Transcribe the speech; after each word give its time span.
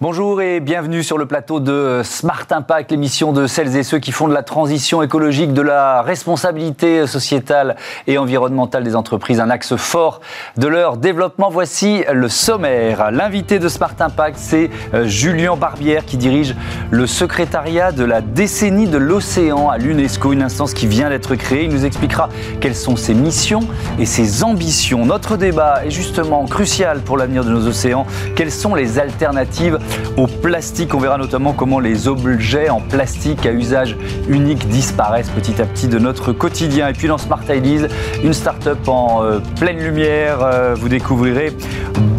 Bonjour 0.00 0.40
et 0.40 0.60
bienvenue 0.60 1.02
sur 1.02 1.18
le 1.18 1.26
plateau 1.26 1.58
de 1.58 2.02
Smart 2.04 2.46
Impact, 2.50 2.92
l'émission 2.92 3.32
de 3.32 3.48
celles 3.48 3.76
et 3.76 3.82
ceux 3.82 3.98
qui 3.98 4.12
font 4.12 4.28
de 4.28 4.32
la 4.32 4.44
transition 4.44 5.02
écologique, 5.02 5.52
de 5.52 5.60
la 5.60 6.02
responsabilité 6.02 7.08
sociétale 7.08 7.74
et 8.06 8.16
environnementale 8.16 8.84
des 8.84 8.94
entreprises 8.94 9.40
un 9.40 9.50
axe 9.50 9.74
fort 9.74 10.20
de 10.56 10.68
leur 10.68 10.98
développement. 10.98 11.48
Voici 11.50 12.04
le 12.12 12.28
sommaire. 12.28 13.10
L'invité 13.10 13.58
de 13.58 13.66
Smart 13.66 13.94
Impact, 13.98 14.38
c'est 14.38 14.70
euh, 14.94 15.04
Julien 15.08 15.56
Barbière 15.56 16.04
qui 16.04 16.16
dirige 16.16 16.54
le 16.92 17.08
secrétariat 17.08 17.90
de 17.90 18.04
la 18.04 18.20
décennie 18.20 18.86
de 18.86 18.98
l'océan 18.98 19.68
à 19.68 19.78
l'UNESCO, 19.78 20.32
une 20.32 20.42
instance 20.42 20.74
qui 20.74 20.86
vient 20.86 21.08
d'être 21.08 21.34
créée. 21.34 21.64
Il 21.64 21.70
nous 21.70 21.84
expliquera 21.84 22.28
quelles 22.60 22.76
sont 22.76 22.94
ses 22.94 23.14
missions 23.14 23.66
et 23.98 24.06
ses 24.06 24.44
ambitions. 24.44 25.04
Notre 25.04 25.36
débat 25.36 25.84
est 25.84 25.90
justement 25.90 26.46
crucial 26.46 27.00
pour 27.00 27.16
l'avenir 27.16 27.42
de 27.42 27.50
nos 27.50 27.66
océans. 27.66 28.06
Quelles 28.36 28.52
sont 28.52 28.76
les 28.76 29.00
alternatives 29.00 29.80
au 30.16 30.26
plastique. 30.26 30.94
On 30.94 30.98
verra 30.98 31.18
notamment 31.18 31.52
comment 31.52 31.80
les 31.80 32.08
objets 32.08 32.68
en 32.70 32.80
plastique 32.80 33.46
à 33.46 33.52
usage 33.52 33.96
unique 34.28 34.68
disparaissent 34.68 35.30
petit 35.30 35.60
à 35.60 35.66
petit 35.66 35.88
de 35.88 35.98
notre 35.98 36.32
quotidien. 36.32 36.88
Et 36.88 36.92
puis 36.92 37.08
dans 37.08 37.18
Smart 37.18 37.42
Ideas, 37.48 37.88
une 38.22 38.32
start-up 38.32 38.88
en 38.88 39.22
euh, 39.22 39.38
pleine 39.58 39.78
lumière. 39.78 40.38
Euh, 40.42 40.74
vous 40.74 40.88
découvrirez 40.88 41.52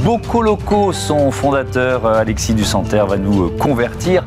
Bocoloco, 0.03 0.93
son 0.93 1.31
fondateur 1.31 2.05
euh, 2.05 2.21
Alexis 2.21 2.53
Dusanter 2.53 3.03
va 3.07 3.17
nous 3.17 3.49
convertir 3.49 4.23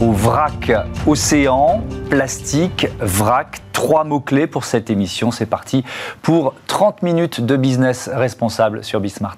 au 0.00 0.12
vrac 0.12 0.72
océan, 1.06 1.82
plastique, 2.10 2.88
vrac. 3.00 3.60
Trois 3.72 4.04
mots-clés 4.04 4.46
pour 4.46 4.64
cette 4.64 4.88
émission. 4.88 5.30
C'est 5.32 5.46
parti 5.46 5.84
pour 6.22 6.54
30 6.68 7.02
minutes 7.02 7.40
de 7.40 7.56
business 7.56 8.08
responsable 8.12 8.84
sur 8.84 9.00
Bismart. 9.00 9.36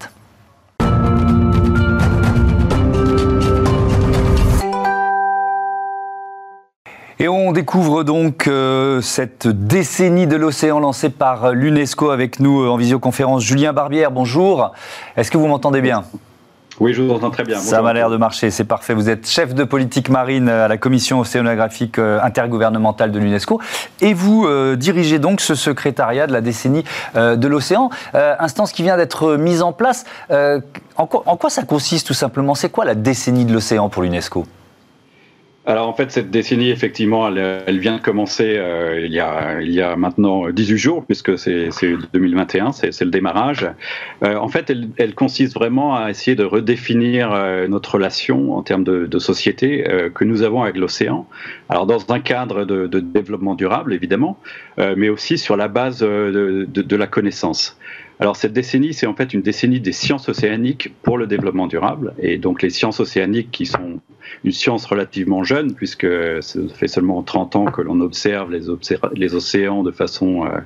Et 7.18 7.28
on 7.28 7.52
découvre 7.52 8.02
donc 8.02 8.46
euh, 8.46 9.00
cette 9.00 9.48
décennie 9.48 10.26
de 10.26 10.36
l'océan 10.36 10.80
lancée 10.80 11.08
par 11.08 11.52
l'UNESCO 11.52 12.10
avec 12.10 12.40
nous 12.40 12.60
euh, 12.60 12.68
en 12.68 12.76
visioconférence. 12.76 13.42
Julien 13.42 13.72
Barbière, 13.72 14.10
bonjour. 14.10 14.72
Est-ce 15.16 15.30
que 15.30 15.38
vous 15.38 15.46
m'entendez 15.46 15.80
bien? 15.80 16.04
Oui, 16.78 16.92
je 16.92 17.00
vous 17.00 17.10
entends 17.10 17.30
très 17.30 17.44
bien. 17.44 17.58
Ça 17.58 17.80
m'a 17.80 17.94
l'air 17.94 18.10
de 18.10 18.18
marcher, 18.18 18.50
c'est 18.50 18.64
parfait. 18.64 18.92
Vous 18.92 19.08
êtes 19.08 19.26
chef 19.26 19.54
de 19.54 19.64
politique 19.64 20.10
marine 20.10 20.50
à 20.50 20.68
la 20.68 20.76
commission 20.76 21.20
océanographique 21.20 21.98
euh, 21.98 22.20
intergouvernementale 22.22 23.12
de 23.12 23.18
l'UNESCO 23.18 23.62
et 24.02 24.12
vous 24.12 24.46
dirigez 24.76 25.18
donc 25.18 25.40
ce 25.40 25.54
secrétariat 25.54 26.26
de 26.26 26.34
la 26.34 26.42
décennie 26.42 26.84
de 27.14 27.48
l'océan, 27.48 27.88
instance 28.12 28.72
qui 28.72 28.82
vient 28.82 28.98
d'être 28.98 29.36
mise 29.36 29.62
en 29.62 29.72
place. 29.72 30.04
en 30.28 31.06
quoi 31.06 31.48
ça 31.48 31.62
consiste 31.62 32.06
tout 32.06 32.14
simplement? 32.14 32.54
C'est 32.54 32.68
quoi 32.68 32.84
la 32.84 32.94
décennie 32.94 33.46
de 33.46 33.54
l'océan 33.54 33.88
pour 33.88 34.02
l'UNESCO? 34.02 34.44
Alors 35.66 35.88
en 35.88 35.92
fait, 35.94 36.12
cette 36.12 36.30
décennie, 36.30 36.70
effectivement, 36.70 37.26
elle, 37.26 37.78
vient 37.80 37.96
de 37.96 38.00
commencer 38.00 38.56
euh, 38.56 39.04
il, 39.04 39.12
y 39.12 39.18
a, 39.18 39.60
il 39.60 39.72
y 39.72 39.82
a 39.82 39.96
maintenant 39.96 40.48
18 40.48 40.78
jours, 40.78 41.04
puisque 41.04 41.36
c'est 41.36 41.70
2021, 42.12 42.70
c'est 42.70 43.00
le 43.00 43.10
démarrage. 43.10 43.68
Euh, 44.22 44.36
en 44.36 44.46
fait, 44.46 44.70
elle, 44.70 44.90
elle, 44.96 45.16
consiste 45.16 45.54
vraiment 45.54 45.96
à 45.96 46.08
essayer 46.10 46.36
de 46.36 46.44
redéfinir 46.44 47.32
euh, 47.32 47.66
notre 47.66 47.94
relation 47.94 48.56
en 48.56 48.62
termes 48.62 48.84
de, 48.84 49.06
de 49.06 49.18
société 49.18 49.88
euh, 49.88 50.08
que 50.08 50.22
nous 50.22 50.42
avons 50.42 50.62
avec 50.62 50.76
l'océan. 50.76 51.26
Alors 51.68 51.86
dans 51.86 51.98
un 52.12 52.20
cadre 52.20 52.64
de, 52.64 52.86
de 52.86 53.00
développement 53.00 53.56
durable, 53.56 53.92
évidemment, 53.92 54.38
euh, 54.78 54.94
mais 54.96 55.08
aussi 55.08 55.36
sur 55.36 55.56
la 55.56 55.66
base 55.66 55.98
de, 55.98 56.68
de 56.70 56.96
la 56.96 57.08
connaissance. 57.08 57.76
Alors 58.18 58.36
cette 58.36 58.52
décennie, 58.52 58.94
c'est 58.94 59.06
en 59.06 59.14
fait 59.14 59.34
une 59.34 59.42
décennie 59.42 59.80
des 59.80 59.92
sciences 59.92 60.28
océaniques 60.28 60.94
pour 61.02 61.18
le 61.18 61.26
développement 61.26 61.66
durable. 61.66 62.14
Et 62.18 62.38
donc 62.38 62.62
les 62.62 62.70
sciences 62.70 63.00
océaniques 63.00 63.50
qui 63.50 63.66
sont 63.66 64.00
une 64.44 64.52
science 64.52 64.86
relativement 64.86 65.44
jeune, 65.44 65.74
puisque 65.74 66.06
ça 66.40 66.60
fait 66.74 66.88
seulement 66.88 67.22
30 67.22 67.56
ans 67.56 67.64
que 67.66 67.82
l'on 67.82 68.00
observe 68.00 68.50
les, 68.50 69.34
océans 69.34 69.82
de 69.82 69.90
façon 69.90 70.46
euh, 70.46 70.58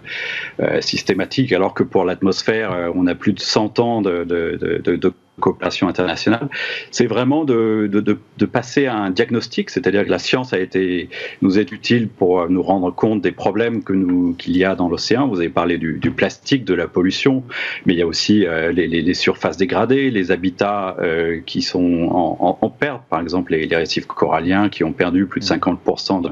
euh, 0.60 0.80
systématique, 0.80 1.52
alors 1.52 1.74
que 1.74 1.82
pour 1.82 2.04
l'atmosphère, 2.04 2.72
euh, 2.72 2.90
on 2.94 3.06
a 3.06 3.14
plus 3.14 3.32
de 3.32 3.40
100 3.40 3.78
ans 3.80 4.02
de 4.02 5.12
coopération 5.38 5.88
internationale, 5.88 6.48
c'est 6.90 7.06
vraiment 7.06 7.44
de, 7.44 7.88
de, 7.90 8.00
de, 8.00 8.46
passer 8.46 8.86
à 8.86 8.96
un 8.96 9.10
diagnostic, 9.10 9.70
c'est-à-dire 9.70 10.04
que 10.04 10.10
la 10.10 10.18
science 10.18 10.52
a 10.52 10.58
été, 10.58 11.08
nous 11.40 11.58
est 11.58 11.72
utile 11.72 12.08
pour 12.08 12.48
nous 12.48 12.62
rendre 12.62 12.90
compte 12.94 13.22
des 13.22 13.32
problèmes 13.32 13.82
que 13.82 13.92
nous 13.92 14.34
qu'il 14.34 14.56
y 14.56 14.64
a 14.64 14.74
dans 14.74 14.88
l'océan. 14.88 15.28
Vous 15.28 15.40
avez 15.40 15.48
parlé 15.48 15.78
du, 15.78 15.98
du, 15.98 16.10
plastique, 16.10 16.64
de 16.64 16.74
la 16.74 16.88
pollution, 16.88 17.44
mais 17.86 17.94
il 17.94 17.98
y 17.98 18.02
a 18.02 18.06
aussi 18.06 18.46
euh, 18.46 18.72
les, 18.72 18.86
les, 18.86 19.02
les, 19.02 19.14
surfaces 19.14 19.56
dégradées, 19.56 20.10
les 20.10 20.30
habitats 20.30 20.96
euh, 21.00 21.40
qui 21.44 21.62
sont 21.62 22.08
en, 22.10 22.36
en, 22.40 22.58
en, 22.60 22.70
perte, 22.70 23.02
par 23.08 23.20
exemple 23.20 23.52
les, 23.52 23.66
les, 23.66 23.76
récifs 23.76 24.06
coralliens 24.06 24.68
qui 24.68 24.84
ont 24.84 24.92
perdu 24.92 25.26
plus 25.26 25.40
de 25.40 25.46
50% 25.46 26.22
de, 26.22 26.30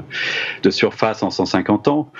de 0.61 0.69
surface 0.69 1.23
en 1.23 1.31
150 1.31 1.87
ans. 1.87 2.11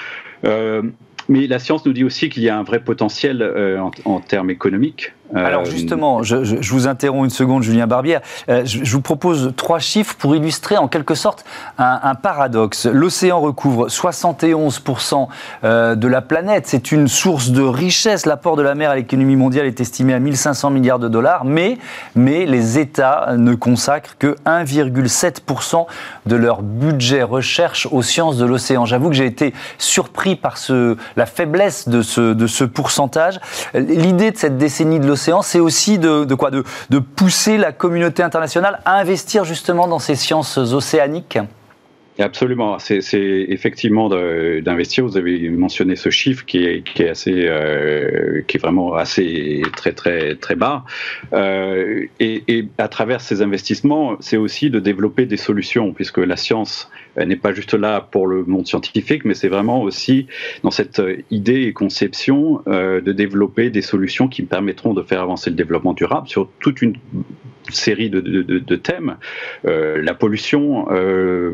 Euh, 0.46 0.82
mais 1.28 1.46
la 1.46 1.60
science 1.60 1.86
nous 1.86 1.94
dit 1.94 2.04
aussi 2.04 2.30
qu'il 2.30 2.44
y 2.44 2.50
a 2.50 2.58
un 2.58 2.64
vrai 2.64 2.84
potentiel 2.84 3.42
euh, 3.42 3.80
en, 3.80 3.92
en, 4.06 4.20
termes 4.20 4.50
économiques 4.50 5.14
euh, 5.14 5.19
Alors 5.36 5.66
justement, 5.66 6.24
je, 6.24 6.72
vous 6.72 6.88
interromps 6.88 7.26
une 7.26 7.30
seconde, 7.30 7.62
Julien 7.62 7.86
Barbière. 7.86 8.22
Euh, 8.50 8.64
je, 8.66 8.84
je, 8.84 8.92
vous 8.92 9.02
propose 9.02 9.54
trois 9.56 9.80
chiffres 9.80 10.16
pour 10.18 10.36
illustrer 10.36 10.78
en 10.78 10.88
quelque 10.88 11.14
sorte 11.14 11.46
un, 11.78 12.00
un 12.02 12.16
paradoxe. 12.16 12.88
L'océan 12.88 13.40
recouvre 13.40 13.88
71% 13.88 15.28
euh, 15.64 15.96
de 15.96 16.08
la 16.08 16.22
planète. 16.22 16.66
C'est 16.66 16.92
une 16.92 17.08
source 17.08 17.50
de 17.50 17.62
richesse. 17.62 18.26
L'apport 18.26 18.56
de 18.56 18.64
la 18.64 18.74
mer 18.74 18.90
à 18.90 18.96
l'économie 18.96 19.36
mondiale 19.36 19.68
est 19.68 19.80
estimé 19.80 20.14
à 20.14 20.20
1500 20.20 20.72
milliards 20.72 21.00
de 21.00 21.08
dollars, 21.08 21.46
mais, 21.46 21.78
mais 22.16 22.46
les 22.46 22.80
États 22.80 23.36
ne 23.38 23.54
consacrent 23.54 24.18
que 24.18 24.36
1,7% 24.46 25.86
de 26.26 26.36
leur 26.36 26.64
budget 26.64 27.22
recherche 27.22 27.88
aux 27.92 28.02
sciences 28.02 28.38
de 28.38 28.46
l'océan. 28.46 28.86
J'avoue 28.86 29.10
que 29.10 29.16
j'ai 29.16 29.28
été 29.28 29.54
surpris 29.78 30.36
par 30.36 30.58
ce, 30.58 30.98
la 31.16 31.26
faiblesse 31.28 31.88
de 31.88 32.02
ce, 32.02 32.34
de 32.34 32.48
ce 32.48 32.64
pourcentage. 32.64 33.40
L'idée 33.76 34.32
de 34.32 34.38
cette 34.38 34.58
décennie 34.58 35.00
de 35.00 35.06
l'océan 35.06 35.19
c'est 35.42 35.60
aussi 35.60 36.00
de, 36.00 36.26
pousser 37.16 37.58
la 37.58 37.72
communauté 37.72 38.24
internationale 38.24 38.80
à 38.86 38.96
investir 38.98 39.44
justement 39.44 39.88
dans 39.88 40.00
ces 40.00 40.16
sciences 40.16 40.58
océaniques 40.58 41.40
Absolument, 42.20 42.80
c'est 42.80 43.00
effectivement 43.48 44.10
d'investir. 44.10 45.06
Vous 45.06 45.16
avez 45.16 45.50
mentionné 45.50 45.96
ce 45.96 46.10
chiffre 46.10 46.46
qui 46.46 46.66
est, 46.66 46.84
qui 46.84 47.04
est 47.04 47.10
assez, 47.10 47.46
euh, 47.48 48.42
qui 48.46 48.58
est 48.58 48.60
vraiment 48.60 48.94
assez 48.94 49.62
très 49.78 49.94
très 49.94 50.36
très 50.36 50.56
bas. 50.56 50.84
Euh, 51.32 52.06
et, 52.20 52.66
à 52.78 52.90
travers 52.90 53.22
ces 53.22 53.42
investissements, 53.42 54.18
c'est 54.20 54.36
aussi 54.36 54.70
de 54.70 54.82
développer 54.82 55.26
des 55.26 55.38
solutions, 55.38 55.94
puisque 55.94 56.18
la 56.18 56.36
science 56.36 56.92
n'est 57.18 57.38
pas 57.38 57.54
juste 57.54 57.74
là 57.74 58.02
pour 58.02 58.28
le 58.28 58.44
monde 58.44 58.68
scientifique, 58.68 59.24
mais 59.24 59.34
c'est 59.34 59.48
vraiment 59.48 59.82
aussi 59.82 60.28
dans 60.64 60.72
cette 60.72 61.02
idée 61.32 61.64
et 61.64 61.74
conception 61.74 62.62
euh, 62.68 63.00
de 63.00 63.14
développer 63.14 63.70
des 63.70 63.82
solutions 63.82 64.28
qui 64.28 64.44
permettront 64.44 64.94
de 64.94 65.04
faire 65.04 65.22
avancer 65.22 65.50
le 65.50 65.56
développement 65.56 65.94
durable 65.94 66.28
sur 66.28 66.50
toute 66.60 66.82
une 66.82 66.96
série 67.72 68.10
de, 68.10 68.20
de, 68.20 68.42
de 68.42 68.76
thèmes, 68.76 69.18
euh, 69.66 70.02
la 70.02 70.14
pollution, 70.14 70.88
euh, 70.92 71.54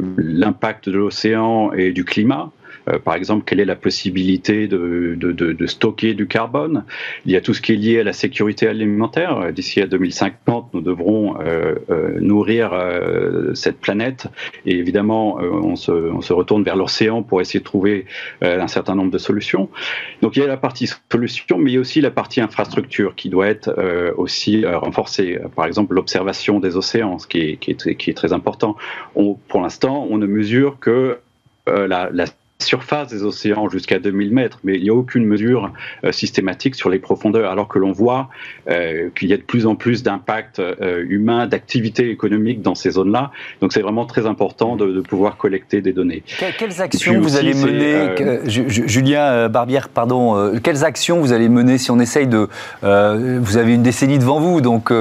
l'impact 0.56 0.90
de 0.90 0.98
l'océan 0.98 1.74
et 1.74 1.92
du 1.92 2.06
climat, 2.06 2.52
euh, 2.90 3.00
par 3.00 3.16
exemple, 3.16 3.44
quelle 3.46 3.60
est 3.60 3.66
la 3.66 3.76
possibilité 3.76 4.68
de, 4.68 5.16
de, 5.18 5.32
de, 5.32 5.66
stocker 5.68 6.14
du 6.14 6.28
carbone? 6.28 6.86
Il 7.26 7.32
y 7.32 7.36
a 7.36 7.42
tout 7.42 7.54
ce 7.54 7.62
qui 7.62 7.74
est 7.74 7.78
lié 7.78 8.00
à 8.00 8.04
la 8.04 8.14
sécurité 8.14 8.68
alimentaire. 8.68 9.52
D'ici 9.54 9.82
à 9.82 9.88
2050, 9.88 10.74
nous 10.74 10.82
devrons 10.82 11.40
euh, 11.40 11.76
euh, 11.90 12.20
nourrir 12.20 12.74
euh, 12.74 13.54
cette 13.54 13.80
planète. 13.80 14.28
Et 14.66 14.78
évidemment, 14.78 15.40
euh, 15.40 15.50
on 15.50 15.76
se, 15.76 15.92
on, 15.92 16.22
se, 16.22 16.34
retourne 16.34 16.64
vers 16.64 16.76
l'océan 16.76 17.24
pour 17.24 17.42
essayer 17.42 17.60
de 17.60 17.66
trouver 17.66 18.06
euh, 18.44 18.62
un 18.62 18.68
certain 18.68 18.96
nombre 18.96 19.12
de 19.12 19.18
solutions. 19.18 19.70
Donc 20.22 20.36
il 20.36 20.40
y 20.42 20.44
a 20.44 20.48
la 20.48 20.58
partie 20.58 20.90
solution, 21.12 21.58
mais 21.58 21.72
il 21.72 21.74
y 21.76 21.78
a 21.78 21.80
aussi 21.80 22.02
la 22.02 22.12
partie 22.12 22.42
infrastructure 22.42 23.16
qui 23.16 23.30
doit 23.30 23.48
être 23.48 23.74
aussi 24.18 24.66
renforcée. 24.66 25.40
Par 25.56 25.66
exemple, 25.66 25.96
l'observation 25.96 26.60
des 26.60 26.76
océans, 26.78 27.20
ce 27.20 27.28
qui 27.28 27.40
est, 27.40 27.58
qui 27.58 27.72
est, 27.72 27.96
qui 27.96 28.10
est 28.10 28.14
très 28.14 28.34
important. 28.34 28.76
On, 29.16 29.36
pour 29.48 29.62
l'instant, 29.62 30.08
on 30.10 30.18
ne 30.18 30.26
mesure 30.26 30.80
que 30.80 31.20
la, 31.68 32.10
la 32.12 32.26
surface 32.60 33.10
des 33.10 33.24
océans 33.24 33.70
jusqu'à 33.70 34.00
2000 34.00 34.34
mètres, 34.34 34.60
mais 34.64 34.76
il 34.76 34.84
n'y 34.84 34.90
a 34.90 34.94
aucune 34.94 35.26
mesure 35.26 35.72
euh, 36.04 36.12
systématique 36.12 36.76
sur 36.76 36.90
les 36.90 37.00
profondeurs, 37.00 37.52
alors 37.52 37.68
que 37.68 37.80
l'on 37.80 37.92
voit 37.92 38.30
euh, 38.70 39.10
qu'il 39.18 39.30
y 39.30 39.34
a 39.34 39.38
de 39.38 39.42
plus 39.42 39.68
en 39.68 39.76
plus 39.76 40.04
d'impact 40.04 40.60
euh, 40.60 41.04
humain, 41.08 41.48
d'activité 41.48 42.10
économique 42.10 42.62
dans 42.62 42.74
ces 42.74 42.92
zones-là. 42.92 43.32
Donc 43.62 43.74
c'est 43.74 43.82
vraiment 43.82 44.06
très 44.06 44.26
important 44.26 44.78
de, 44.78 44.88
de, 44.88 45.02
pouvoir 45.02 45.38
collecter 45.38 45.82
des 45.82 45.92
données. 45.92 46.24
quelles 46.58 46.82
actions 46.82 47.20
vous 47.20 47.36
allez 47.36 47.54
mener, 47.54 48.22
euh, 48.22 48.40
Julien 48.46 49.50
Barbière, 49.50 49.90
pardon, 49.90 50.58
quelles 50.64 50.84
actions 50.84 51.20
vous 51.20 51.34
allez 51.34 51.50
mener 51.50 51.78
si 51.78 51.92
on 51.92 52.00
essaye 52.00 52.28
de... 52.28 52.48
vous 52.82 53.58
avez 53.58 53.74
une 53.74 53.84
décennie 53.84 54.18
devant 54.18 54.40
vous, 54.40 54.62
donc, 54.62 54.92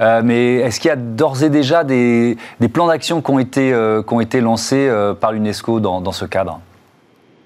mais 0.00 0.56
est-ce 0.56 0.80
qu'il 0.80 0.88
y 0.88 0.92
a 0.92 0.96
d'ores 0.96 1.42
et 1.44 1.50
déjà 1.50 1.84
des, 1.84 2.36
des 2.58 2.68
plans 2.68 2.88
d'action 2.88 3.22
qui 3.22 3.30
ont 3.30 3.38
été, 3.38 3.72
qui 4.06 4.14
ont 4.14 4.20
été 4.20 4.40
lancés 4.40 4.90
par 5.20 5.32
l'UNESCO 5.32 5.80
dans, 5.80 6.00
dans 6.00 6.12
ce 6.12 6.24
cadre? 6.24 6.60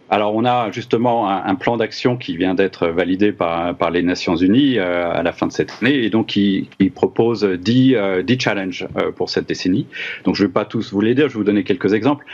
Alors 0.08 0.34
on 0.34 0.44
a 0.44 0.70
justement 0.70 1.28
un, 1.28 1.54
plan 1.56 1.76
d'action 1.76 2.16
qui 2.16 2.36
vient 2.36 2.54
d'être 2.54 2.86
validé 2.88 3.32
par, 3.32 3.90
les 3.90 4.02
Nations 4.02 4.36
Unies 4.36 4.78
euh, 4.78 5.10
à 5.12 5.22
la 5.22 5.32
fin 5.32 5.46
de 5.46 5.52
cette 5.52 5.72
année 5.80 6.04
et 6.04 6.10
donc 6.10 6.26
qui, 6.26 6.68
propose 6.94 7.44
10, 7.44 7.94
euh, 7.96 8.22
challenges 8.38 8.86
euh, 8.96 9.10
pour 9.10 9.30
cette 9.30 9.48
décennie. 9.48 9.86
Donc 10.24 10.36
je 10.36 10.42
ne 10.42 10.48
vais 10.48 10.52
pas 10.52 10.64
tous 10.64 10.92
vous 10.92 11.00
les 11.00 11.14
dire, 11.14 11.28
je 11.28 11.34
vais 11.34 11.38
vous 11.38 11.44
donner 11.44 11.64
quelques 11.64 11.92
exemples. 11.92 12.24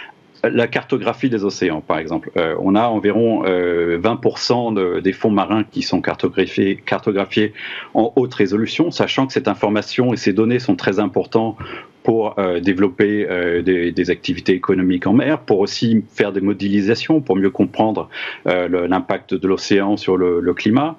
La 0.44 0.66
cartographie 0.66 1.30
des 1.30 1.44
océans, 1.44 1.80
par 1.80 1.98
exemple. 1.98 2.32
on 2.58 2.74
a 2.74 2.88
environ 2.88 3.44
20% 3.44 5.00
des 5.00 5.12
fonds 5.12 5.30
marins 5.30 5.62
qui 5.62 5.82
sont 5.82 6.00
cartographiés, 6.00 6.82
cartographiés 6.84 7.52
en 7.94 8.12
haute 8.16 8.34
résolution, 8.34 8.90
sachant 8.90 9.28
que 9.28 9.32
cette 9.32 9.46
information 9.46 10.12
et 10.12 10.16
ces 10.16 10.32
données 10.32 10.58
sont 10.58 10.74
très 10.74 10.98
importantes 10.98 11.58
pour 12.02 12.38
euh, 12.38 12.60
développer 12.60 13.26
euh, 13.28 13.62
des, 13.62 14.10
activités 14.10 14.52
économiques 14.52 15.06
en 15.06 15.12
mer, 15.12 15.40
pour 15.40 15.60
aussi 15.60 16.04
faire 16.12 16.32
des 16.32 16.40
modélisations, 16.40 17.20
pour 17.20 17.36
mieux 17.36 17.50
comprendre 17.50 18.08
euh, 18.46 18.86
l'impact 18.88 19.34
de 19.34 19.48
l'océan 19.48 19.96
sur 19.96 20.16
le, 20.16 20.40
le 20.40 20.54
climat. 20.54 20.96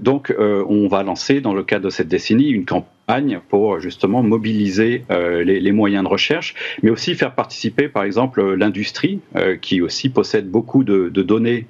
donc, 0.00 0.34
on 0.38 0.88
va 0.88 1.02
lancer, 1.02 1.40
dans 1.40 1.54
le 1.54 1.62
cadre 1.62 1.84
de 1.86 1.90
cette 1.90 2.08
décennie, 2.08 2.48
une 2.48 2.64
campagne 2.64 3.40
pour 3.48 3.80
justement 3.80 4.22
mobiliser 4.22 5.04
les, 5.10 5.72
moyens 5.72 6.04
de 6.04 6.08
recherche, 6.08 6.54
mais 6.82 6.90
aussi 6.90 7.14
faire 7.14 7.34
participer, 7.34 7.88
par 7.88 8.04
exemple, 8.04 8.54
l'industrie, 8.54 9.20
qui 9.60 9.82
aussi 9.82 10.08
possède 10.08 10.48
beaucoup 10.48 10.84
de, 10.84 11.08
données 11.08 11.66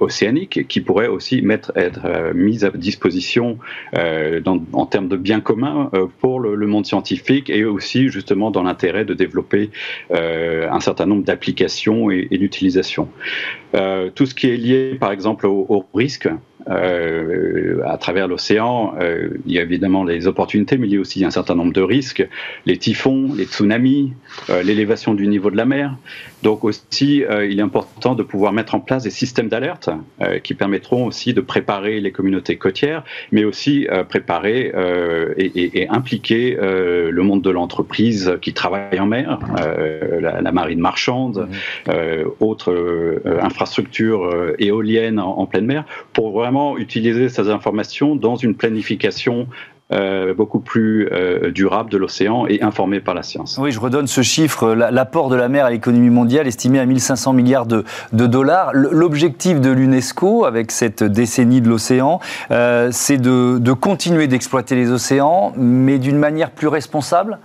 océaniques, 0.00 0.66
qui 0.66 0.80
pourraient 0.80 1.08
aussi 1.08 1.44
être 1.76 2.32
mises 2.34 2.64
à 2.64 2.70
disposition 2.70 3.58
en 3.94 4.86
termes 4.86 5.08
de 5.08 5.16
biens 5.16 5.40
communs 5.40 5.90
pour 6.20 6.40
le, 6.40 6.66
monde 6.66 6.86
scientifique 6.86 7.50
et 7.50 7.64
aussi 7.68 8.08
justement 8.08 8.50
dans 8.50 8.62
l'intérêt 8.62 9.04
de 9.04 9.14
développer 9.14 9.70
un 10.10 10.80
certain 10.80 11.06
nombre 11.06 11.24
d'applications 11.24 12.10
et, 12.10 12.26
d'utilisations. 12.38 13.08
tout 13.72 14.26
ce 14.26 14.34
qui 14.34 14.48
est 14.48 14.56
lié, 14.56 14.96
par 14.98 15.12
exemple, 15.12 15.46
au, 15.46 15.66
au 15.68 15.84
risque, 15.94 16.28
euh, 16.68 17.80
à 17.86 17.96
travers 17.98 18.28
l'océan, 18.28 18.94
euh, 19.00 19.28
il 19.46 19.52
y 19.52 19.58
a 19.58 19.62
évidemment 19.62 20.04
les 20.04 20.26
opportunités, 20.26 20.76
mais 20.76 20.86
il 20.88 20.94
y 20.94 20.96
a 20.96 21.00
aussi 21.00 21.24
un 21.24 21.30
certain 21.30 21.54
nombre 21.54 21.72
de 21.72 21.80
risques, 21.80 22.26
les 22.66 22.76
typhons, 22.76 23.32
les 23.36 23.44
tsunamis, 23.44 24.12
euh, 24.50 24.62
l'élévation 24.62 25.14
du 25.14 25.28
niveau 25.28 25.50
de 25.50 25.56
la 25.56 25.64
mer. 25.64 25.96
Donc 26.42 26.62
aussi, 26.62 27.24
il 27.28 27.58
est 27.58 27.62
important 27.62 28.14
de 28.14 28.22
pouvoir 28.22 28.52
mettre 28.52 28.76
en 28.76 28.80
place 28.80 29.02
des 29.02 29.10
systèmes 29.10 29.48
d'alerte 29.48 29.90
qui 30.44 30.54
permettront 30.54 31.04
aussi 31.04 31.34
de 31.34 31.40
préparer 31.40 32.00
les 32.00 32.12
communautés 32.12 32.54
côtières, 32.54 33.02
mais 33.32 33.42
aussi 33.42 33.88
préparer 34.08 34.72
et, 35.36 35.80
et, 35.80 35.88
impliquer 35.88 36.56
le 36.60 37.22
monde 37.22 37.42
de 37.42 37.50
l'entreprise 37.50 38.38
qui 38.40 38.52
travaille 38.52 39.00
en 39.00 39.06
mer, 39.06 39.40
la, 40.20 40.52
marine 40.52 40.78
marchande, 40.78 41.48
mmh. 41.88 41.92
autres 42.38 43.20
infrastructures 43.42 44.30
éoliennes 44.60 45.18
en, 45.18 45.38
en 45.38 45.46
pleine 45.46 45.66
mer, 45.66 45.86
pour 46.12 46.30
vraiment 46.30 46.57
utiliser 46.76 47.28
ces 47.28 47.48
informations 47.48 48.16
dans 48.16 48.36
une 48.36 48.54
planification 48.54 49.46
euh, 49.90 50.34
beaucoup 50.34 50.60
plus 50.60 51.08
euh, 51.12 51.50
durable 51.50 51.88
de 51.88 51.96
l'océan 51.96 52.46
et 52.46 52.60
informée 52.60 53.00
par 53.00 53.14
la 53.14 53.22
science. 53.22 53.56
Oui, 53.58 53.72
je 53.72 53.80
redonne 53.80 54.06
ce 54.06 54.20
chiffre, 54.20 54.74
l'apport 54.74 55.30
de 55.30 55.36
la 55.36 55.48
mer 55.48 55.64
à 55.64 55.70
l'économie 55.70 56.10
mondiale 56.10 56.46
estimé 56.46 56.78
à 56.78 56.84
1500 56.84 57.32
milliards 57.32 57.64
de, 57.64 57.84
dollars. 58.12 58.72
L'objectif 58.74 59.62
de 59.62 59.70
l'UNESCO 59.70 60.44
avec 60.44 60.72
cette 60.72 61.02
décennie 61.02 61.62
de 61.62 61.70
l'océan, 61.70 62.20
euh, 62.50 62.90
c'est 62.92 63.16
de, 63.16 63.56
de 63.58 63.72
continuer 63.72 64.26
d'exploiter 64.26 64.74
les 64.74 64.90
océans, 64.90 65.54
mais 65.56 65.98
d'une 65.98 66.18
manière 66.18 66.50
plus 66.50 66.68
responsable 66.68 67.38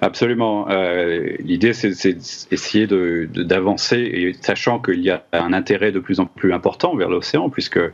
Absolument. 0.00 0.66
Euh, 0.70 1.36
l'idée, 1.40 1.72
c'est 1.72 1.90
d'essayer 1.90 2.86
d'avancer, 2.86 4.34
sachant 4.40 4.78
qu'il 4.78 5.00
y 5.00 5.10
a 5.10 5.24
un 5.32 5.52
intérêt 5.52 5.92
de 5.92 5.98
plus 5.98 6.20
en 6.20 6.26
plus 6.26 6.52
important 6.52 6.94
vers 6.94 7.08
l'océan, 7.08 7.48
puisque 7.48 7.78
euh, 7.78 7.90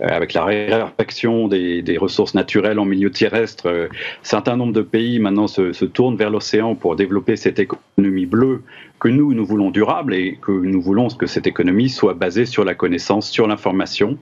avec 0.00 0.32
la 0.32 0.44
réaction 0.44 1.48
des, 1.48 1.96
ressources 1.98 2.34
naturelles 2.34 2.78
en 2.78 2.84
milieu 2.84 3.10
terrestre, 3.10 3.66
euh, 3.66 3.88
certain 4.22 4.56
nombre 4.56 4.72
de 4.72 4.82
pays 4.82 5.18
maintenant 5.20 5.46
se, 5.46 5.72
se 5.72 5.84
tournent 5.84 6.16
vers 6.16 6.30
l'océan 6.30 6.74
pour 6.74 6.96
développer 6.96 7.36
cette 7.36 7.58
économie 7.58 8.26
bleue 8.26 8.62
que 8.98 9.08
nous, 9.08 9.34
nous 9.34 9.44
voulons 9.44 9.70
durable 9.70 10.14
et 10.14 10.38
que 10.40 10.52
nous 10.52 10.80
voulons 10.80 11.08
que 11.08 11.26
cette 11.26 11.46
économie 11.46 11.90
soit 11.90 12.14
basée 12.14 12.46
sur 12.46 12.64
la 12.64 12.74
connaissance, 12.74 13.30
sur 13.30 13.48
l'information, 13.48 14.16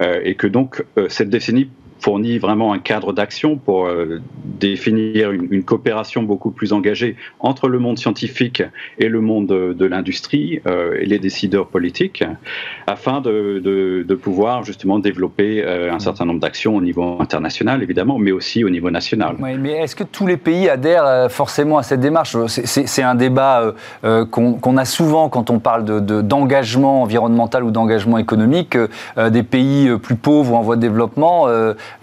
et 0.00 0.36
que 0.36 0.46
donc 0.46 0.84
cette 1.08 1.30
décennie 1.30 1.68
fournit 2.00 2.38
vraiment 2.38 2.72
un 2.72 2.78
cadre 2.78 3.12
d'action 3.12 3.56
pour 3.56 3.86
euh, 3.86 4.20
définir 4.44 5.30
une, 5.30 5.62
coopération 5.62 6.22
beaucoup 6.22 6.50
plus 6.50 6.72
engagée 6.72 7.16
entre 7.38 7.68
le 7.68 7.78
monde 7.78 7.98
scientifique 7.98 8.62
et 8.98 9.08
le 9.08 9.20
monde 9.20 9.46
de, 9.46 9.84
l'industrie 9.84 10.60
euh, 10.66 10.96
et 10.98 11.06
les 11.06 11.18
décideurs 11.18 11.66
politiques, 11.66 12.24
afin 12.86 13.20
de, 13.20 13.60
de, 13.62 14.14
pouvoir 14.14 14.64
justement 14.64 14.98
développer 14.98 15.62
euh, 15.62 15.92
un 15.92 15.98
certain 15.98 16.24
nombre 16.24 16.40
d'actions 16.40 16.76
au 16.76 16.80
niveau 16.80 17.18
international, 17.20 17.82
évidemment, 17.82 18.18
mais 18.18 18.32
aussi 18.32 18.64
au 18.64 18.70
niveau 18.70 18.90
national. 18.90 19.36
Oui, 19.38 19.56
mais 19.58 19.72
est-ce 19.72 19.94
que 19.94 20.04
tous 20.04 20.26
les 20.26 20.36
pays 20.36 20.68
adhèrent 20.68 21.30
forcément 21.30 21.78
à 21.78 21.82
cette 21.82 22.00
démarche? 22.00 22.36
C'est 22.46 23.02
un 23.02 23.14
débat 23.14 23.74
qu'on 24.02 24.76
a 24.76 24.84
souvent 24.84 25.28
quand 25.28 25.50
on 25.50 25.58
parle 25.58 25.84
d'engagement 26.04 27.02
environnemental 27.02 27.64
ou 27.64 27.70
d'engagement 27.70 28.18
économique. 28.18 28.76
des 29.16 29.42
pays 29.42 29.90
plus 30.02 30.16
pauvres 30.16 30.52
ou 30.52 30.56
en 30.56 30.62
voie 30.62 30.76
de 30.76 30.80
développement 30.80 31.46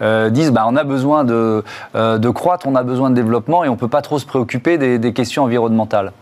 euh, 0.02 0.30
disent 0.30 0.52
bah, 0.52 0.64
on 0.66 0.76
a 0.76 0.84
besoin 0.84 1.24
de, 1.24 1.64
euh, 1.94 2.18
de, 2.18 2.30
croître, 2.30 2.66
on 2.66 2.74
a 2.74 2.82
besoin 2.82 3.10
de 3.10 3.14
développement 3.14 3.64
et 3.64 3.68
on 3.68 3.74
ne 3.74 3.78
peut 3.78 3.88
pas 3.88 4.02
trop 4.02 4.18
se 4.18 4.26
préoccuper 4.26 4.78
des, 4.78 5.12
questions 5.12 5.44
environnementales. 5.44 6.12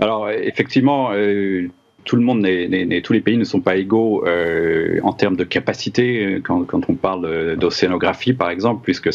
Alors 0.00 0.28
effectivement, 0.30 1.10
euh, 1.12 1.68
tout 2.06 2.16
le 2.16 2.22
monde 2.22 2.40
n'est, 2.40 3.00
tous 3.02 3.12
les 3.12 3.20
pays 3.20 3.36
ne 3.36 3.44
sont 3.44 3.60
pas 3.60 3.76
égaux 3.76 4.24
euh, 4.26 5.00
en 5.02 5.12
termes 5.12 5.36
de 5.36 5.44
capacité 5.44 6.24
euh, 6.24 6.40
quand, 6.40 6.88
on 6.88 6.94
parle 6.94 7.56
d'océanographie 7.56 8.32
par 8.32 8.48
exemple, 8.50 8.80
puisque 8.84 9.10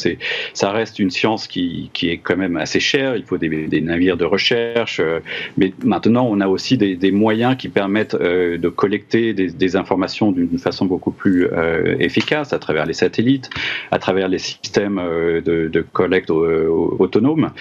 ça 0.54 0.72
reste 0.72 1.00
une 1.00 1.10
science 1.10 1.48
qui, 1.48 1.90
qui, 1.94 2.10
est 2.10 2.18
quand 2.18 2.38
même 2.38 2.58
assez 2.58 2.80
chère. 2.80 3.16
Il 3.16 3.24
faut 3.24 3.38
des, 3.38 3.82
navires 3.82 4.18
de 4.18 4.26
recherche, 4.26 5.00
euh, 5.00 5.20
mais 5.58 5.74
maintenant 5.84 6.28
on 6.30 6.42
a 6.42 6.48
aussi 6.48 6.78
des, 6.78 7.12
moyens 7.12 7.56
qui 7.58 7.70
permettent 7.70 8.16
euh, 8.16 8.58
de 8.58 8.70
collecter 8.70 9.34
des, 9.34 9.76
informations 9.76 10.34
d'une 10.34 10.60
façon 10.60 10.86
beaucoup 10.86 11.12
plus 11.12 11.46
euh, 11.46 11.96
efficace 12.00 12.52
à 12.52 12.60
travers 12.60 12.86
les 12.86 12.94
satellites, 12.94 13.50
à 13.90 14.00
travers 14.00 14.28
les 14.28 14.38
systèmes 14.38 15.02
de, 15.46 15.86
collecte 15.94 16.30
autonomes. 16.30 17.52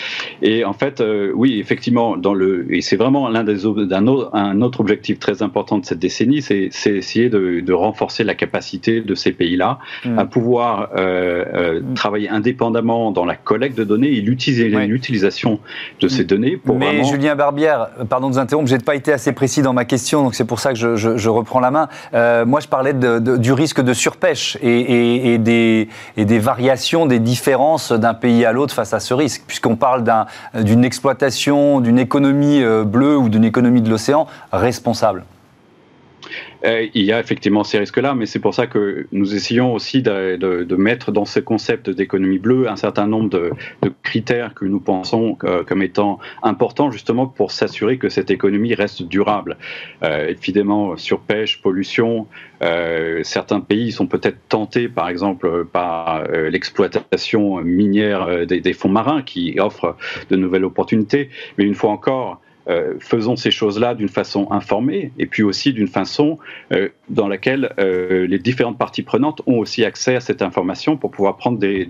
Et 0.42 0.64
en 0.64 0.72
fait, 0.72 1.02
oui, 1.34 1.60
effectivement, 1.60 2.16
dans 2.16 2.34
le 2.34 2.66
et 2.74 2.80
c'est 2.80 2.96
vraiment 2.96 3.28
l'un 3.28 3.44
des 3.44 3.64
un 3.64 4.60
autre 4.62 4.80
objectif 4.80 5.19
très 5.20 5.42
important 5.42 5.78
de 5.78 5.86
cette 5.86 6.00
décennie, 6.00 6.42
c'est 6.42 6.70
essayer 6.86 7.28
de, 7.28 7.72
renforcer 7.72 8.24
la 8.24 8.34
capacité 8.34 9.00
de 9.00 9.14
ces 9.14 9.32
pays-là 9.32 9.78
mm. 10.04 10.18
à 10.18 10.24
pouvoir 10.24 10.88
euh, 10.96 11.44
euh, 11.54 11.80
mm. 11.80 11.94
travailler 11.94 12.28
indépendamment 12.28 13.12
dans 13.12 13.24
la 13.24 13.36
collecte 13.36 13.78
de 13.78 13.84
données 13.84 14.08
et 14.08 14.20
l'utilisation 14.20 15.60
de 16.00 16.08
ces 16.08 16.24
mm. 16.24 16.26
données. 16.26 16.56
Pour 16.56 16.76
Mais 16.76 17.04
Julien 17.04 17.36
Barbière, 17.36 17.90
pardon 18.08 18.28
de 18.28 18.34
vous 18.34 18.38
interrompre, 18.38 18.68
je 18.68 18.74
n'ai 18.74 18.82
pas 18.82 18.96
été 18.96 19.12
assez 19.12 19.32
précis 19.32 19.62
dans 19.62 19.72
ma 19.72 19.84
question, 19.84 20.24
donc 20.24 20.34
c'est 20.34 20.44
pour 20.44 20.58
ça 20.58 20.72
que 20.72 20.96
je, 20.96 21.28
reprends 21.28 21.60
la 21.60 21.70
main. 21.70 21.88
Euh, 22.12 22.44
moi, 22.44 22.58
je 22.60 22.66
parlais 22.66 22.92
du 22.92 23.52
risque 23.52 23.80
de 23.80 23.92
surpêche 23.92 24.58
et, 24.62 25.38
des, 25.38 25.88
et 26.16 26.24
des 26.24 26.38
variations, 26.38 27.06
des 27.06 27.20
différences 27.20 27.92
d'un 27.92 28.14
pays 28.14 28.44
à 28.44 28.52
l'autre 28.52 28.74
face 28.74 28.92
à 28.92 29.00
ce 29.00 29.14
risque, 29.14 29.42
puisqu'on 29.46 29.76
parle 29.76 30.02
d'une 30.54 30.84
exploitation, 30.84 31.80
d'une 31.80 31.98
économie 31.98 32.62
bleue 32.84 33.16
ou 33.16 33.28
d'une 33.28 33.44
économie 33.44 33.82
de 33.82 33.90
l'océan 33.90 34.26
responsable. 34.52 35.09
Euh, 36.64 36.86
il 36.94 37.04
y 37.04 37.12
a 37.12 37.20
effectivement 37.20 37.64
ces 37.64 37.78
risques-là, 37.78 38.14
mais 38.14 38.26
c'est 38.26 38.38
pour 38.38 38.54
ça 38.54 38.66
que 38.66 39.06
nous 39.12 39.34
essayons 39.34 39.72
aussi 39.72 40.02
de, 40.02 40.76
mettre 40.76 41.12
dans 41.12 41.24
ce 41.24 41.40
concept 41.40 41.90
d'économie 41.90 42.38
bleue 42.38 42.68
un 42.68 42.76
certain 42.76 43.06
nombre 43.06 43.30
de, 43.30 43.52
critères 44.02 44.54
que 44.54 44.64
nous 44.64 44.80
pensons 44.80 45.36
euh, 45.44 45.62
comme 45.64 45.82
étant 45.82 46.18
importants 46.42 46.90
justement 46.90 47.26
pour 47.26 47.52
s'assurer 47.52 47.98
que 47.98 48.08
cette 48.08 48.30
économie 48.30 48.74
reste 48.74 49.02
durable. 49.02 49.56
Euh, 50.02 50.28
évidemment, 50.28 50.96
surpêche, 50.96 51.60
pollution, 51.62 52.26
certains 53.22 53.60
pays 53.60 53.90
sont 53.90 54.06
peut-être 54.06 54.36
tentés, 54.48 54.88
par 54.88 55.08
exemple, 55.08 55.64
par 55.64 56.24
l'exploitation 56.28 57.56
minière 57.62 58.46
des 58.46 58.72
fonds 58.74 58.90
marins 58.90 59.22
qui 59.22 59.58
offrent 59.58 59.96
de 60.28 60.36
nouvelles 60.36 60.66
opportunités, 60.66 61.30
mais 61.56 61.64
une 61.64 61.74
fois 61.74 61.90
encore, 61.90 62.40
euh, 62.70 62.94
faisons 63.00 63.34
ces 63.34 63.50
choses-là 63.50 63.94
d'une 63.94 64.08
façon 64.08 64.46
informée 64.50 65.12
et 65.18 65.26
puis 65.26 65.42
aussi 65.42 65.72
d'une 65.72 65.88
façon 65.88 66.38
euh, 66.72 66.88
dans 67.08 67.26
laquelle 67.26 67.72
euh, 67.80 68.26
les 68.28 68.38
différentes 68.38 68.78
parties 68.78 69.02
prenantes 69.02 69.42
ont 69.46 69.58
aussi 69.58 69.84
accès 69.84 70.14
à 70.14 70.20
cette 70.20 70.40
information 70.40 70.96
pour 70.96 71.10
pouvoir 71.10 71.36
prendre 71.36 71.58
des, 71.58 71.84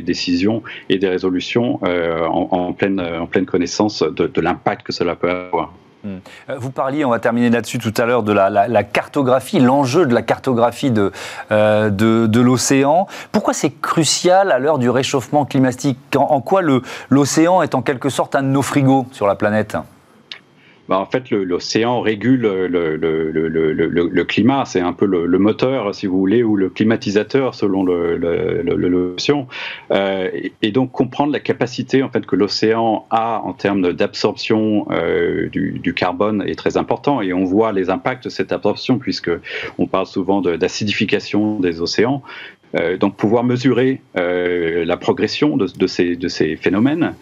décisions 0.00 0.62
et 0.88 0.98
des 0.98 1.08
résolutions 1.08 1.80
en, 1.82 2.72
pleine, 2.72 3.00
connaissance 3.46 4.02
de, 4.02 4.40
l'impact 4.40 4.86
que 4.86 4.92
cela 4.92 5.14
peut 5.14 5.30
avoir. 5.30 5.72
Hmm. 6.04 6.18
Vous 6.58 6.70
parliez, 6.70 7.04
on 7.04 7.10
va 7.10 7.18
terminer 7.18 7.50
là-dessus 7.50 7.78
tout 7.78 7.94
à 7.96 8.06
l'heure, 8.06 8.22
de 8.22 8.32
la, 8.32 8.82
cartographie, 8.84 9.60
l'enjeu 9.60 10.06
de 10.06 10.14
la 10.14 10.22
cartographie 10.22 10.90
de, 10.90 11.12
de, 11.50 12.40
l'océan. 12.40 13.06
Pourquoi 13.32 13.54
c'est 13.54 13.80
crucial 13.80 14.50
à 14.50 14.58
l'heure 14.58 14.78
du 14.78 14.90
réchauffement 14.90 15.44
climatique? 15.44 15.98
En, 16.16 16.22
en 16.22 16.40
quoi 16.40 16.62
l'océan 17.10 17.62
est 17.62 17.74
en 17.74 17.82
quelque 17.82 18.08
sorte 18.08 18.34
un 18.34 18.42
de 18.42 18.48
nos 18.48 18.62
frigos 18.62 19.06
sur 19.12 19.26
la 19.26 19.36
planète? 19.36 19.76
Bah, 20.88 20.98
en 20.98 21.06
fait, 21.06 21.30
l'océan 21.30 22.00
régule 22.00 22.42
le, 22.42 24.24
climat. 24.24 24.64
C'est 24.64 24.80
un 24.80 24.92
peu 24.92 25.06
le, 25.06 25.38
moteur, 25.38 25.94
si 25.94 26.06
vous 26.06 26.18
voulez, 26.18 26.42
ou 26.42 26.56
le 26.56 26.68
climatisateur 26.68 27.54
selon 27.54 27.84
l'océan. 27.84 29.48
Euh, 29.90 30.30
et, 30.62 30.70
donc 30.70 30.92
comprendre 30.92 31.32
la 31.32 31.40
capacité 31.40 32.02
en 32.02 32.10
fait 32.10 32.26
que 32.26 32.36
l'océan 32.36 33.06
a 33.10 33.40
en 33.42 33.54
termes 33.54 33.92
d'absorption 33.92 34.86
euh, 34.90 35.48
du, 35.48 35.94
carbone 35.94 36.44
est 36.46 36.56
très 36.56 36.76
important. 36.76 37.20
Et 37.22 37.32
on 37.32 37.44
voit 37.44 37.72
les 37.72 37.90
impacts 37.90 38.24
de 38.24 38.28
cette 38.28 38.52
absorption 38.52 38.98
puisque 38.98 39.30
on 39.78 39.86
parle 39.86 40.06
souvent 40.06 40.40
d'acidification 40.40 41.60
des 41.60 41.80
océans. 41.80 42.22
Euh, 42.74 42.96
donc 42.96 43.16
pouvoir 43.16 43.44
mesurer 43.44 44.00
euh, 44.16 44.84
la 44.84 44.96
progression 44.96 45.56
de, 45.56 45.86
ces, 45.86 46.16
de 46.16 46.28
ces 46.28 46.56
phénomènes 46.56 47.14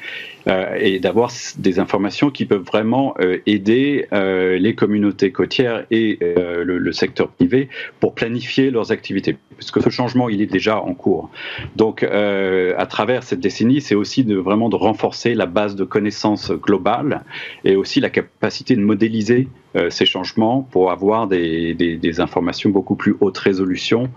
euh, 0.48 0.74
et 0.78 0.98
d'avoir 0.98 1.30
des 1.58 1.78
informations 1.78 2.30
qui 2.30 2.46
peuvent 2.46 2.62
vraiment 2.62 3.14
aider 3.46 4.06
les 4.12 4.74
communautés 4.74 5.32
côtières 5.32 5.84
et 5.90 6.18
le, 6.20 6.78
le, 6.78 6.92
secteur 6.92 7.28
privé 7.28 7.68
pour 8.00 8.14
planifier 8.14 8.70
leurs 8.70 8.92
activités, 8.92 9.36
puisque 9.56 9.82
ce 9.82 9.90
changement 9.90 10.28
il 10.28 10.40
est 10.42 10.50
déjà 10.50 10.80
en 10.80 10.94
cours. 10.94 11.30
Donc 11.76 12.02
à 12.02 12.86
travers 12.86 13.22
cette 13.22 13.40
décennie, 13.40 13.80
c'est 13.80 13.94
aussi 13.94 14.24
de, 14.24 14.36
vraiment 14.36 14.68
de 14.68 14.76
renforcer 14.76 15.34
la 15.34 15.46
base 15.46 15.76
de 15.76 15.84
connaissances 15.84 16.52
globale 16.52 17.22
et 17.64 17.76
aussi 17.76 18.00
la 18.00 18.10
capacité 18.10 18.76
de 18.76 18.80
modéliser 18.80 19.48
ces 19.90 20.06
changements 20.06 20.62
pour 20.62 20.90
avoir 20.90 21.26
des, 21.26 21.74
des, 21.74 21.96
des, 21.96 22.20
informations 22.20 22.70
beaucoup 22.70 22.94
plus 22.94 23.16
haute 23.20 23.36
résolution 23.38 24.08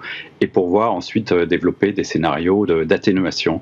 et 0.41 0.47
pour 0.47 0.69
voir 0.69 0.93
ensuite 0.93 1.33
développer 1.33 1.91
des 1.91 2.03
scénarios 2.03 2.65
d'atténuation. 2.85 3.61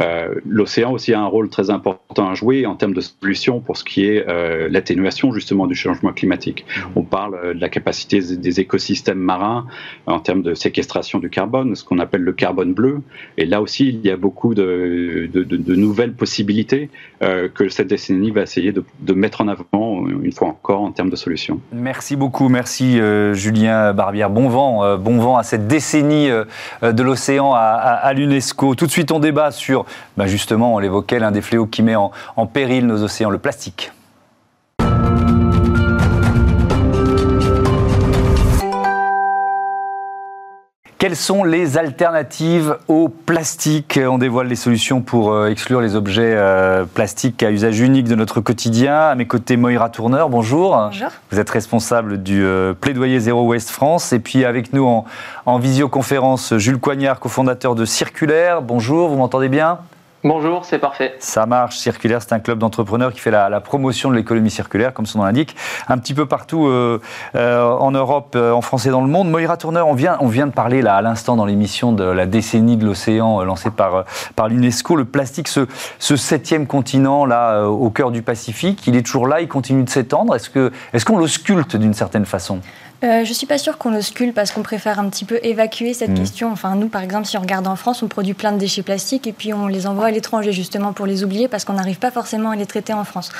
Euh, 0.00 0.34
L'océan 0.46 0.92
aussi 0.92 1.12
a 1.14 1.20
un 1.20 1.26
rôle 1.26 1.48
très 1.48 1.70
important 1.70 2.28
à 2.28 2.34
jouer 2.34 2.66
en 2.66 2.76
termes 2.76 2.94
de 2.94 3.00
solutions 3.00 3.60
pour 3.60 3.76
ce 3.76 3.84
qui 3.84 4.06
est 4.06 4.26
euh, 4.28 4.68
l'atténuation 4.70 5.32
justement 5.32 5.66
du 5.66 5.74
changement 5.74 6.12
climatique. 6.12 6.64
Mmh. 6.66 6.80
On 6.96 7.02
parle 7.02 7.34
euh, 7.34 7.54
de 7.54 7.60
la 7.60 7.68
capacité 7.68 8.20
des 8.20 8.60
écosystèmes 8.60 9.18
marins 9.18 9.66
en 10.06 10.20
termes 10.20 10.42
de 10.42 10.54
séquestration 10.54 11.18
du 11.18 11.30
carbone, 11.30 11.74
ce 11.74 11.84
qu'on 11.84 11.98
appelle 11.98 12.22
le 12.22 12.32
carbone 12.32 12.74
bleu. 12.74 13.00
Et 13.38 13.44
là 13.44 13.60
aussi, 13.60 13.88
il 13.88 14.00
y 14.04 14.10
a 14.10 14.16
beaucoup 14.16 14.54
de, 14.54 15.28
de, 15.32 15.74
nouvelles 15.74 16.14
possibilités 16.14 16.90
euh, 17.22 17.48
que 17.48 17.68
cette 17.68 17.88
décennie 17.88 18.30
va 18.30 18.42
essayer 18.42 18.72
de, 18.72 19.12
mettre 19.12 19.40
en 19.40 19.48
avant, 19.48 20.06
une 20.06 20.32
fois 20.32 20.48
encore, 20.48 20.82
en 20.82 20.92
termes 20.92 21.10
de 21.10 21.16
solutions. 21.16 21.35
Merci 21.72 22.16
beaucoup, 22.16 22.48
merci 22.48 23.00
Julien 23.32 23.92
Barbière. 23.92 24.30
Bon 24.30 24.48
vent, 24.48 24.96
bon 24.96 25.18
vent 25.18 25.36
à 25.36 25.42
cette 25.42 25.66
décennie 25.66 26.28
de 26.82 27.02
l'océan 27.02 27.52
à, 27.54 27.60
à 27.60 28.12
l'UNESCO. 28.12 28.74
Tout 28.74 28.86
de 28.86 28.90
suite, 28.90 29.12
on 29.12 29.18
débat 29.18 29.50
sur, 29.50 29.84
bah 30.16 30.26
justement, 30.26 30.74
on 30.74 30.78
l'évoquait, 30.78 31.18
l'un 31.18 31.30
des 31.30 31.42
fléaux 31.42 31.66
qui 31.66 31.82
met 31.82 31.96
en, 31.96 32.10
péril 32.46 32.86
nos 32.86 33.02
océans, 33.02 33.30
le 33.30 33.38
plastique. 33.38 33.92
Quelles 41.06 41.14
sont 41.14 41.44
les 41.44 41.78
alternatives 41.78 42.78
au 42.88 43.08
plastique 43.08 44.00
On 44.04 44.18
dévoile 44.18 44.48
les 44.48 44.56
solutions 44.56 45.02
pour 45.02 45.32
euh, 45.32 45.46
exclure 45.46 45.80
les 45.80 45.94
objets 45.94 46.34
euh, 46.34 46.84
plastiques 46.84 47.44
à 47.44 47.52
usage 47.52 47.78
unique 47.78 48.08
de 48.08 48.16
notre 48.16 48.40
quotidien. 48.40 48.98
À 48.98 49.14
mes 49.14 49.28
côtés, 49.28 49.56
Moira 49.56 49.88
Tourneur, 49.88 50.28
bonjour. 50.28 50.76
Bonjour. 50.76 51.10
Vous 51.30 51.38
êtes 51.38 51.48
responsable 51.48 52.24
du 52.24 52.44
euh, 52.44 52.72
plaidoyer 52.72 53.20
Zéro 53.20 53.46
Ouest 53.46 53.70
France. 53.70 54.12
Et 54.12 54.18
puis 54.18 54.44
avec 54.44 54.72
nous 54.72 54.84
en, 54.84 55.04
en 55.44 55.60
visioconférence, 55.60 56.56
Jules 56.56 56.78
Coignard, 56.78 57.20
cofondateur 57.20 57.76
de 57.76 57.84
Circulaire. 57.84 58.60
Bonjour, 58.60 59.08
vous 59.08 59.16
m'entendez 59.16 59.48
bien? 59.48 59.78
Bonjour, 60.28 60.64
c'est 60.64 60.80
parfait. 60.80 61.14
Ça 61.20 61.46
marche. 61.46 61.76
Circulaire, 61.76 62.20
c'est 62.20 62.32
un 62.32 62.40
club 62.40 62.58
d'entrepreneurs 62.58 63.12
qui 63.12 63.20
fait 63.20 63.30
la, 63.30 63.60
promotion 63.60 64.10
de 64.10 64.16
l'économie 64.16 64.50
circulaire, 64.50 64.92
comme 64.92 65.06
son 65.06 65.18
nom 65.18 65.24
l'indique, 65.24 65.54
un 65.86 65.98
petit 65.98 66.14
peu 66.14 66.26
partout 66.26 66.66
euh, 66.66 67.00
euh, 67.36 67.62
en 67.62 67.92
Europe, 67.92 68.34
euh, 68.34 68.50
en 68.50 68.60
France 68.60 68.86
et 68.86 68.90
dans 68.90 69.02
le 69.02 69.06
monde. 69.06 69.30
Moira 69.30 69.56
Tourneur, 69.56 69.86
on 69.86 69.94
vient, 69.94 70.16
on 70.18 70.26
vient 70.26 70.48
de 70.48 70.52
parler 70.52 70.82
là 70.82 70.96
à 70.96 71.02
l'instant 71.02 71.36
dans 71.36 71.44
l'émission 71.44 71.92
de 71.92 72.02
la 72.02 72.26
décennie 72.26 72.76
de 72.76 72.84
l'océan 72.84 73.40
lancée 73.44 73.70
par, 73.70 74.04
par 74.34 74.48
l'UNESCO. 74.48 74.96
Le 74.96 75.04
plastique, 75.04 75.46
ce, 75.46 75.68
ce, 76.00 76.16
septième 76.16 76.66
continent 76.66 77.24
là 77.24 77.62
au 77.62 77.90
cœur 77.90 78.10
du 78.10 78.22
Pacifique, 78.22 78.84
il 78.88 78.96
est 78.96 79.02
toujours 79.02 79.28
là, 79.28 79.40
il 79.42 79.46
continue 79.46 79.84
de 79.84 79.90
s'étendre. 79.90 80.34
Est-ce 80.34 81.04
qu'on 81.04 81.18
l'ausculte 81.18 81.76
d'une 81.76 81.94
certaine 81.94 82.26
façon? 82.26 82.62
Euh, 83.04 83.24
je 83.24 83.28
ne 83.28 83.34
suis 83.34 83.46
pas 83.46 83.58
sûre 83.58 83.76
qu'on 83.76 83.90
l'auscule 83.90 84.32
parce 84.32 84.52
qu'on 84.52 84.62
préfère 84.62 84.98
un 84.98 85.08
petit 85.10 85.26
peu 85.26 85.38
évacuer 85.42 85.92
cette 85.92 86.10
mmh. 86.10 86.14
question. 86.14 86.50
Enfin, 86.50 86.74
nous, 86.76 86.88
par 86.88 87.02
exemple, 87.02 87.26
si 87.26 87.36
on 87.36 87.42
regarde 87.42 87.66
en 87.66 87.76
France, 87.76 88.02
on 88.02 88.08
produit 88.08 88.32
plein 88.32 88.52
de 88.52 88.58
déchets 88.58 88.82
plastiques 88.82 89.26
et 89.26 89.32
puis 89.32 89.52
on 89.52 89.66
les 89.66 89.86
envoie 89.86 90.06
à 90.06 90.10
l'étranger 90.10 90.52
justement 90.52 90.92
pour 90.92 91.04
les 91.04 91.22
oublier 91.22 91.46
parce 91.46 91.64
qu'on 91.64 91.74
n'arrive 91.74 91.98
pas 91.98 92.10
forcément 92.10 92.50
à 92.50 92.56
les 92.56 92.64
traiter 92.64 92.94
en 92.94 93.04
France. 93.04 93.30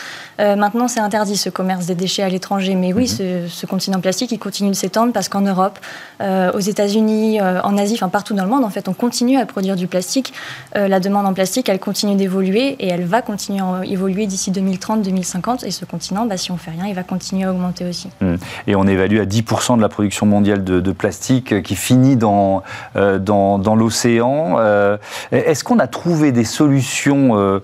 Euh, 0.40 0.56
maintenant, 0.56 0.88
c'est 0.88 1.00
interdit 1.00 1.36
ce 1.36 1.48
commerce 1.48 1.86
des 1.86 1.94
déchets 1.94 2.22
à 2.22 2.28
l'étranger, 2.28 2.74
mais 2.74 2.92
oui, 2.92 3.04
mmh. 3.04 3.48
ce, 3.48 3.66
continent 3.66 4.00
plastique, 4.00 4.30
il 4.30 4.38
continue 4.38 4.70
de 4.70 4.74
s'étendre 4.74 5.12
parce 5.12 5.28
qu'en 5.28 5.40
Europe, 5.40 5.78
euh, 6.20 6.52
aux 6.52 6.60
États-Unis, 6.60 7.40
en 7.40 7.78
Asie, 7.78 7.94
enfin 7.94 8.08
partout 8.08 8.34
dans 8.34 8.44
le 8.44 8.50
monde, 8.50 8.64
en 8.64 8.70
fait, 8.70 8.88
on 8.88 8.94
continue 8.94 9.38
à 9.38 9.46
produire 9.46 9.76
du 9.76 9.86
plastique. 9.86 10.32
la 10.74 11.00
demande 11.00 11.26
en 11.26 11.32
plastique, 11.32 11.68
elle 11.68 11.78
continue 11.78 12.14
d'évoluer 12.14 12.76
et 12.78 12.88
elle 12.88 13.04
va 13.04 13.22
continuer 13.22 13.60
à 13.60 13.84
évoluer 13.84 14.26
d'ici 14.26 14.50
2030-2050. 14.50 15.64
Et 15.64 15.70
ce 15.70 15.84
continent, 15.84 16.26
bah, 16.26 16.36
si 16.36 16.50
on 16.50 16.56
fait 16.56 16.70
rien, 16.70 16.86
il 16.86 16.94
va 16.94 17.02
continuer 17.02 17.44
à 17.44 17.50
augmenter 17.50 17.88
aussi. 17.88 18.08
Mmh. 18.20 18.34
Et 18.66 18.76
on 18.76 18.86
évalue 18.86 19.18
à 19.18 19.24
10 19.24 19.42
de 19.76 19.80
la 19.80 19.88
production 19.88 20.26
mondiale 20.26 20.64
de, 20.64 20.92
plastique 20.92 21.62
qui 21.62 21.76
finit 21.76 22.16
dans, 22.16 22.62
euh, 22.96 23.18
dans, 23.18 23.74
l'océan. 23.74 24.56
Euh, 24.58 24.96
est-ce 25.30 25.64
qu'on 25.64 25.78
a 25.78 25.86
trouvé 25.86 26.32
des 26.32 26.44
solutions 26.44 27.36
euh, 27.36 27.60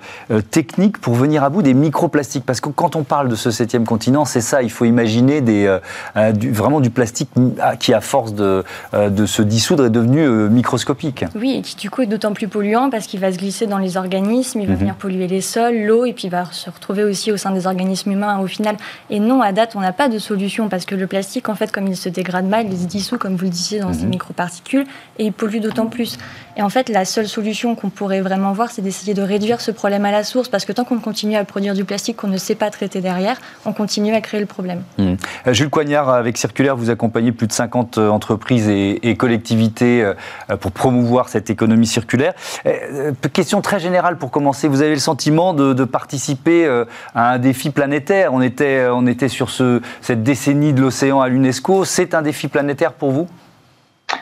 techniques 0.50 0.98
pour 0.98 1.14
venir 1.14 1.44
à 1.44 1.50
bout 1.50 1.62
des 1.62 1.74
microplastiques? 1.74 2.44
Parce 2.44 2.60
que 2.60 2.68
quand 2.68 2.96
on 2.96 3.02
parle 3.02 3.28
de 3.28 3.34
ce 3.34 3.50
septième 3.50 3.84
continent, 3.84 4.24
c'est 4.24 4.40
ça, 4.40 4.62
il 4.62 4.70
faut 4.70 4.84
imaginer 4.84 5.40
des, 5.40 5.78
vraiment 6.14 6.80
du 6.80 6.90
plastique 6.90 7.30
qui, 7.78 7.94
à 7.94 8.00
force 8.00 8.34
de, 8.34 8.64
de 8.92 9.26
se 9.26 9.42
dissoudre, 9.42 9.86
est 9.86 9.90
devenu 9.90 10.26
microscopique. 10.50 11.24
Oui, 11.34 11.56
et 11.58 11.62
qui 11.62 11.76
du 11.76 11.90
coup 11.90 12.02
est 12.02 12.06
d'autant 12.06 12.32
plus 12.32 12.48
polluant 12.48 12.90
parce 12.90 13.06
qu'il 13.06 13.20
va 13.20 13.32
se 13.32 13.38
glisser 13.38 13.66
dans 13.66 13.78
les 13.78 13.96
organismes, 13.96 14.60
il 14.60 14.66
va 14.66 14.74
mhm. 14.74 14.78
venir 14.78 14.94
polluer 14.94 15.26
les 15.26 15.40
sols, 15.40 15.82
l'eau, 15.84 16.04
et 16.04 16.12
puis 16.12 16.28
il 16.28 16.30
va 16.30 16.44
se 16.50 16.70
retrouver 16.70 17.04
aussi 17.04 17.32
au 17.32 17.36
sein 17.36 17.50
des 17.50 17.66
organismes 17.66 18.12
humains 18.12 18.38
au 18.38 18.46
final. 18.46 18.76
Et 19.10 19.20
non, 19.20 19.40
à 19.40 19.52
date, 19.52 19.74
on 19.74 19.80
n'a 19.80 19.92
pas 19.92 20.08
de 20.08 20.18
solution 20.18 20.68
parce 20.68 20.84
que 20.84 20.94
le 20.94 21.06
plastique, 21.06 21.48
en 21.48 21.54
fait, 21.54 21.71
comme 21.72 21.88
il 21.88 21.96
se 21.96 22.08
dégrade 22.08 22.46
mal, 22.46 22.66
il 22.70 22.78
se 22.78 22.86
dissout, 22.86 23.18
comme 23.18 23.36
vous 23.36 23.44
le 23.44 23.50
disiez, 23.50 23.80
dans 23.80 23.92
ces 23.92 24.04
mhm. 24.04 24.10
microparticules 24.10 24.86
et 25.18 25.26
il 25.26 25.32
pollue 25.32 25.58
d'autant 25.58 25.86
plus. 25.86 26.18
Et 26.56 26.62
en 26.62 26.68
fait, 26.68 26.88
la 26.88 27.04
seule 27.04 27.26
solution 27.28 27.74
qu'on 27.74 27.88
pourrait 27.88 28.20
vraiment 28.20 28.52
voir, 28.52 28.70
c'est 28.70 28.82
d'essayer 28.82 29.14
de 29.14 29.22
réduire 29.22 29.60
ce 29.60 29.70
problème 29.70 30.04
à 30.04 30.10
la 30.10 30.22
source, 30.22 30.48
parce 30.48 30.64
que 30.64 30.72
tant 30.72 30.84
qu'on 30.84 30.98
continue 30.98 31.36
à 31.36 31.44
produire 31.44 31.74
du 31.74 31.84
plastique 31.84 32.16
qu'on 32.16 32.28
ne 32.28 32.36
sait 32.36 32.54
pas 32.54 32.70
traiter 32.70 33.00
derrière, 33.00 33.40
on 33.64 33.72
continue 33.72 34.14
à 34.14 34.20
créer 34.20 34.40
le 34.40 34.46
problème. 34.46 34.82
Mhm. 34.98 35.16
Euh, 35.46 35.52
Jules 35.52 35.70
Coignard, 35.70 36.10
avec 36.10 36.36
Circulaire, 36.36 36.76
vous 36.76 36.90
accompagnez 36.90 37.32
plus 37.32 37.46
de 37.46 37.52
50 37.52 37.98
euh, 37.98 38.08
entreprises 38.08 38.68
et, 38.68 39.16
collectivités 39.16 40.02
euh, 40.02 40.14
pour 40.56 40.72
promouvoir 40.72 41.28
cette 41.28 41.48
économie 41.50 41.86
circulaire. 41.86 42.32
Question 43.32 43.60
très 43.60 43.78
générale 43.78 44.18
pour 44.18 44.30
commencer, 44.30 44.68
vous 44.68 44.82
avez 44.82 44.94
le 44.94 45.00
sentiment 45.00 45.54
de, 45.54 45.84
participer 45.84 46.66
à 47.14 47.32
un 47.32 47.38
défi 47.38 47.70
planétaire? 47.70 48.32
On 48.32 48.40
était, 48.40 48.86
on 48.90 49.06
était 49.06 49.28
sur 49.28 49.50
ce, 49.50 49.80
cette 50.00 50.22
décennie 50.22 50.72
de 50.72 50.80
l'océan 50.80 51.20
à 51.20 51.28
l'UNESCO 51.28 51.61
c'est 51.84 52.14
un 52.14 52.22
défi 52.22 52.48
planétaire 52.48 52.92
pour 52.92 53.10
vous? 53.10 53.28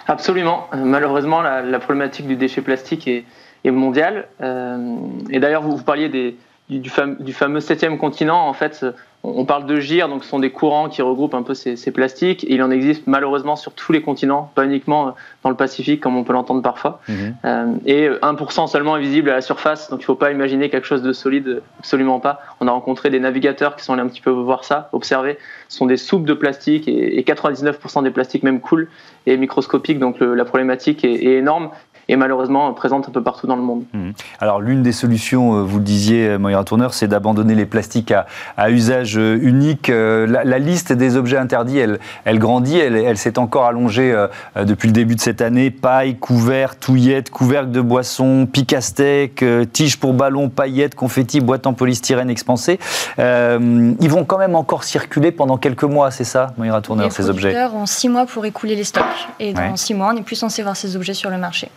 Absolument. 0.07 0.69
Malheureusement, 0.75 1.41
la, 1.41 1.79
problématique 1.79 2.27
du 2.27 2.37
déchet 2.37 2.63
plastique 2.63 3.09
est, 3.09 3.25
mondiale. 3.71 4.29
Euh, 4.41 4.97
et 5.31 5.39
d'ailleurs, 5.41 5.63
vous, 5.63 5.83
parliez 5.83 6.09
des, 6.09 6.37
du, 6.79 6.91
fameux, 6.91 7.17
du, 7.21 7.33
fameux 7.33 7.61
septième 7.61 7.99
continent. 7.99 8.47
En 8.49 8.53
fait, 8.53 8.85
on 9.23 9.45
parle 9.45 9.67
de 9.67 9.79
GIR, 9.79 10.09
donc 10.09 10.25
ce 10.25 10.31
sont 10.31 10.39
des 10.39 10.51
courants 10.51 10.89
qui 10.89 11.03
regroupent 11.03 11.35
un 11.35 11.43
peu 11.43 11.53
ces, 11.53 11.77
plastiques. 11.91 12.47
il 12.49 12.63
en 12.63 12.71
existe 12.71 13.07
malheureusement 13.07 13.55
sur 13.55 13.73
tous 13.73 13.93
les 13.93 14.01
continents, 14.01 14.51
pas 14.55 14.65
uniquement 14.65 15.09
euh, 15.09 15.11
dans 15.43 15.51
le 15.51 15.57
Pacifique 15.57 16.01
comme 16.01 16.17
on 16.17 16.25
peut 16.25 16.33
l'entendre 16.33 16.63
parfois. 16.63 17.01
Mhm. 17.09 17.35
Euh, 17.45 17.75
et 17.85 18.09
1% 18.09 18.67
seulement 18.69 18.97
est 18.97 19.01
visible 19.01 19.29
à 19.29 19.35
la 19.35 19.41
surface, 19.43 19.91
donc 19.91 20.01
il 20.01 20.05
ne 20.05 20.07
faut 20.07 20.15
pas 20.15 20.31
imaginer 20.31 20.71
quelque 20.71 20.87
chose 20.87 21.03
de 21.03 21.13
solide, 21.13 21.61
absolument 21.81 22.19
pas. 22.19 22.41
On 22.61 22.69
a 22.69 22.71
rencontré 22.71 23.11
des 23.11 23.21
navigateurs 23.21 23.77
qui 23.77 23.85
sont 23.85 23.93
allés 23.93 24.03
un 24.03 24.09
petit 24.09 24.23
peu 24.23 24.31
voir 24.31 24.65
ça, 24.65 24.89
observer. 24.93 25.39
Ce 25.69 25.77
sont 25.77 25.87
des 25.87 25.99
soupes 25.99 26.25
de 26.25 26.35
plastique 26.35 26.89
et, 26.89 27.21
99% 27.23 28.03
des 28.03 28.11
plastiques 28.11 28.43
même 28.43 28.61
coulent 28.61 28.89
et 29.27 29.37
microscopiques, 29.37 29.99
donc 29.99 30.21
la 30.21 30.45
problématique 30.45 31.05
est, 31.05 31.13
est 31.13 31.37
énorme 31.37 31.71
et 32.11 32.17
malheureusement 32.17 32.73
présente 32.75 33.09
un 33.09 33.13
peu 33.13 33.23
partout 33.23 33.47
dans 33.47 33.55
le 33.55 33.63
monde. 33.63 33.85
Mmh. 33.93 34.11
Alors 34.41 34.61
l'une 34.61 34.83
des 34.83 34.91
solutions, 34.91 35.55
euh, 35.55 35.63
vous 35.63 35.79
le 35.79 35.85
disiez, 35.85 36.27
euh, 36.27 36.39
Moira 36.39 36.65
Tourneur, 36.65 36.93
c'est 36.93 37.07
d'abandonner 37.07 37.55
les 37.55 37.67
plastiques 37.67 38.13
à, 38.57 38.71
usage 38.71 39.17
euh, 39.17 39.39
unique. 39.41 39.89
La, 39.89 40.59
liste 40.59 40.93
des 40.93 41.17
objets 41.17 41.37
interdits, 41.37 41.79
elle, 41.79 42.01
elle 42.25 42.41
grandit, 42.41 42.79
elle, 42.79 43.17
s'est 43.17 43.39
encore 43.39 43.65
allongée 43.65 44.15
depuis 44.57 44.89
le 44.89 44.93
début 44.93 45.15
de 45.15 45.21
cette 45.21 45.41
année. 45.41 45.71
Paille, 45.71 46.17
couverts, 46.17 46.77
touillettes, 46.77 47.31
couvercle 47.31 47.71
de 47.71 47.81
boisson, 47.81 48.47
pique 48.53 48.73
à 48.73 48.81
steak, 48.81 49.45
tige 49.73 49.99
pour 49.99 50.13
ballon, 50.13 50.49
paillettes, 50.49 50.95
confettis, 50.95 51.41
boîte 51.41 51.67
en 51.67 51.73
polystyrène 51.73 52.29
expansé. 52.29 52.79
ils 53.19 54.11
vont 54.11 54.25
quand 54.25 54.39
même 54.39 54.57
encore 54.57 54.85
circuler 54.85 55.33
pendant 55.33 55.57
quelques 55.57 55.85
mois, 55.85 56.11
c'est 56.11 56.25
ça, 56.25 56.53
Moira 56.59 56.83
Tourneur, 56.83 57.13
ces 57.13 57.31
objets 57.31 57.53
Les 57.53 57.65
ont 57.75 57.87
six 57.87 58.09
mois 58.09 58.27
pour 58.27 58.45
écouler 58.45 58.75
les 58.75 58.85
stocks. 58.85 59.29
Et 59.39 59.55
dans 59.55 59.77
six 59.77 59.95
mois, 59.95 60.11
on 60.11 60.15
n'est 60.15 60.23
plus 60.23 60.37
censé 60.37 60.63
voir 60.63 60.77
ces 60.77 60.97
objets 60.97 61.15
sur 61.15 61.31
le 61.31 61.39
marché. 61.39 61.71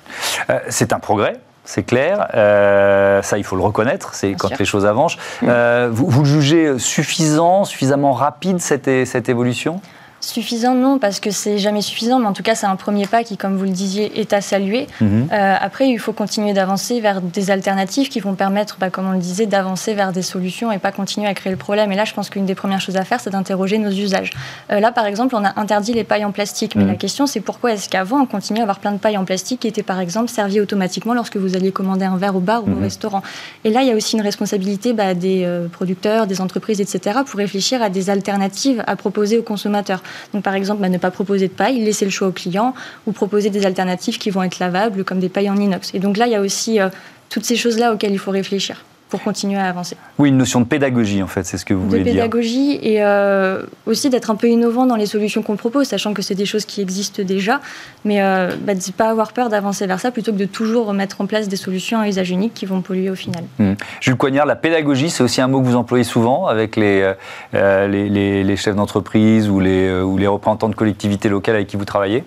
Euh, 0.50 0.60
c'est 0.70 0.94
un 0.94 1.00
progrès 1.00 1.40
C'est 1.66 1.84
clair, 1.84 2.28
euh, 2.34 3.22
ça 3.22 3.38
il 3.38 3.44
faut 3.44 3.56
le 3.56 3.62
reconnaître, 3.62 4.14
c'est 4.14 4.34
quand 4.34 4.58
les 4.58 4.66
choses 4.66 4.86
avancent. 4.86 5.18
Euh, 5.44 5.90
vous, 5.92 6.08
vous, 6.08 6.24
le 6.24 6.30
jugez 6.30 6.80
suffisant, 6.80 7.64
suffisamment 7.64 8.12
rapide 8.12 8.60
cette, 8.60 8.90
cette 9.06 9.30
évolution? 9.30 9.82
Suffisant, 10.24 10.74
non, 10.74 11.00
parce 11.00 11.20
que 11.20 11.32
c'est 11.32 11.58
jamais 11.58 11.82
suffisant, 11.82 12.18
mais 12.18 12.28
en 12.28 12.32
tout 12.32 12.44
cas, 12.44 12.56
c'est 12.56 12.66
un 12.66 12.78
premier 12.78 13.08
pas 13.08 13.26
qui, 13.26 13.36
comme 13.36 13.58
vous 13.58 13.66
le 13.66 13.72
disiez, 13.72 14.22
est 14.22 14.32
à 14.32 14.40
saluer. 14.40 14.88
Mhm. 15.02 15.28
Euh, 15.34 15.56
après, 15.60 15.90
il 15.90 16.00
faut 16.00 16.14
continuer 16.14 16.54
d'avancer 16.54 17.02
vers 17.02 17.20
des 17.20 17.52
alternatives 17.52 18.08
qui 18.08 18.22
vont 18.22 18.34
permettre, 18.34 18.78
bah, 18.80 18.90
comme 18.90 19.06
on 19.06 19.12
le 19.12 19.18
disait, 19.18 19.48
d'avancer 19.48 19.94
vers 19.94 20.14
des 20.14 20.22
solutions 20.22 20.72
et 20.72 20.78
pas 20.78 20.94
continuer 20.94 21.28
à 21.28 21.34
créer 21.34 21.52
le 21.52 21.58
problème. 21.58 21.92
Et 21.92 21.98
là, 21.98 22.06
je 22.06 22.14
pense 22.14 22.30
qu'une 22.30 22.46
des 22.46 22.56
premières 22.56 22.80
choses 22.80 22.96
à 22.96 23.04
faire, 23.04 23.20
c'est 23.20 23.32
d'interroger 23.32 23.78
nos 23.80 23.90
usages. 23.90 24.32
Euh, 24.72 24.80
là, 24.80 24.94
par 24.94 25.08
exemple, 25.08 25.36
on 25.36 25.44
a 25.44 25.60
interdit 25.60 25.92
les 25.92 26.06
pailles 26.06 26.24
en 26.24 26.32
plastique, 26.32 26.78
mais 26.78 26.84
mhm. 26.84 26.92
la 26.92 26.96
question, 26.96 27.28
c'est 27.28 27.42
pourquoi 27.42 27.74
est-ce 27.74 27.90
qu'avant, 27.90 28.22
on 28.22 28.26
continuait 28.26 28.62
à 28.62 28.64
avoir 28.64 28.80
plein 28.80 28.94
de 28.94 29.00
pailles 29.00 29.18
en 29.18 29.26
plastique 29.26 29.60
qui 29.60 29.68
étaient, 29.68 29.84
par 29.84 30.00
exemple, 30.00 30.30
servies 30.30 30.62
automatiquement 30.62 31.14
lorsque 31.14 31.36
vous 31.36 31.58
alliez 31.58 31.74
commander 31.74 32.06
un 32.06 32.16
verre 32.16 32.38
au 32.38 32.40
bar 32.40 32.64
ou 32.64 32.68
au 32.68 32.76
mhm. 32.76 32.84
restaurant? 32.84 33.24
Et 33.66 33.72
là, 33.72 33.82
il 33.82 33.90
y 33.90 33.92
a 33.92 33.96
aussi 33.96 34.16
une 34.16 34.24
responsabilité 34.24 34.94
bah, 34.94 35.16
des 35.16 35.44
euh, 35.44 35.68
producteurs, 35.68 36.28
des 36.28 36.40
entreprises, 36.40 36.80
etc., 36.80 37.20
pour 37.26 37.40
réfléchir 37.40 37.84
à 37.84 37.90
des 37.90 38.10
alternatives 38.10 38.86
à 38.88 38.96
proposer 38.96 39.38
aux 39.38 39.44
consommateurs. 39.44 40.02
Donc, 40.34 40.44
par 40.44 40.56
exemple, 40.56 40.82
bah, 40.82 40.90
ne 40.90 40.98
pas 40.98 41.12
proposer 41.12 41.48
de 41.48 41.54
paille, 41.54 41.80
laisser 41.84 42.06
le 42.06 42.12
choix 42.12 42.28
au 42.28 42.32
client 42.32 42.74
ou 43.08 43.12
proposer 43.12 43.50
des 43.50 43.66
alternatives 43.66 44.18
qui 44.18 44.30
vont 44.30 44.44
être 44.44 44.60
lavables, 44.60 45.04
comme 45.04 45.20
des 45.20 45.30
pailles 45.30 45.50
en 45.50 45.58
inox. 45.58 45.94
Et 45.94 46.00
donc 46.00 46.18
là, 46.18 46.28
il 46.28 46.32
y 46.32 46.36
a 46.36 46.42
aussi 46.42 46.80
euh, 46.80 46.90
toutes 47.30 47.46
ces 47.46 47.56
choses-là 47.56 47.94
auxquelles 47.94 48.14
il 48.14 48.20
faut 48.20 48.32
réfléchir 48.32 48.84
pour 49.14 49.22
continuer 49.22 49.60
à 49.60 49.70
avancer. 49.70 49.96
Oui, 50.18 50.30
une 50.30 50.38
notion 50.38 50.60
de 50.60 50.66
pédagogie, 50.66 51.22
en 51.22 51.28
fait, 51.28 51.46
c'est 51.46 51.60
ce 51.60 51.66
que 51.66 51.76
vous 51.76 51.88
voulez 51.88 52.02
dire. 52.02 52.14
De 52.14 52.18
pédagogie 52.18 52.80
et 52.82 53.04
euh, 53.04 53.62
aussi 53.86 54.10
d'être 54.10 54.32
un 54.32 54.36
peu 54.36 54.48
innovant 54.48 54.88
dans 54.88 54.96
les 54.96 55.06
solutions 55.06 55.44
qu'on 55.44 55.56
propose, 55.56 55.86
sachant 55.86 56.16
que 56.16 56.24
c'est 56.24 56.34
des 56.34 56.48
choses 56.48 56.66
qui 56.66 56.82
existent 56.82 57.22
déjà, 57.22 57.62
mais 58.06 58.24
euh, 58.24 58.56
bah, 58.60 58.74
de 58.74 58.80
ne 58.80 58.92
pas 58.92 59.12
avoir 59.12 59.32
peur 59.32 59.50
d'avancer 59.50 59.86
vers 59.86 60.00
ça 60.00 60.10
plutôt 60.10 60.32
que 60.32 60.38
de 60.38 60.46
toujours 60.46 60.92
mettre 60.94 61.22
en 61.22 61.28
place 61.28 61.48
des 61.48 61.58
solutions 61.58 62.00
à 62.00 62.08
usage 62.08 62.32
unique 62.32 62.56
qui 62.56 62.66
vont 62.66 62.82
polluer 62.82 63.12
au 63.12 63.16
final. 63.16 63.44
Mmh. 63.60 63.74
Jules 64.02 64.16
Coignard, 64.16 64.48
la 64.48 64.56
pédagogie, 64.56 65.12
c'est 65.12 65.22
aussi 65.22 65.42
un 65.42 65.48
mot 65.48 65.62
que 65.62 65.68
vous 65.68 65.76
employez 65.76 66.04
souvent 66.04 66.48
avec 66.48 66.76
les, 66.76 67.14
euh, 67.54 67.88
les, 67.88 68.44
les, 68.44 68.56
chefs 68.56 68.76
d'entreprise 68.76 69.48
ou 69.48 69.60
les, 69.60 69.92
ou 70.02 70.18
les 70.18 70.26
représentants 70.26 70.70
de 70.70 70.76
collectivités 70.76 71.30
locales 71.30 71.54
avec 71.54 71.68
qui 71.68 71.78
vous 71.78 71.86
travaillez? 71.86 72.24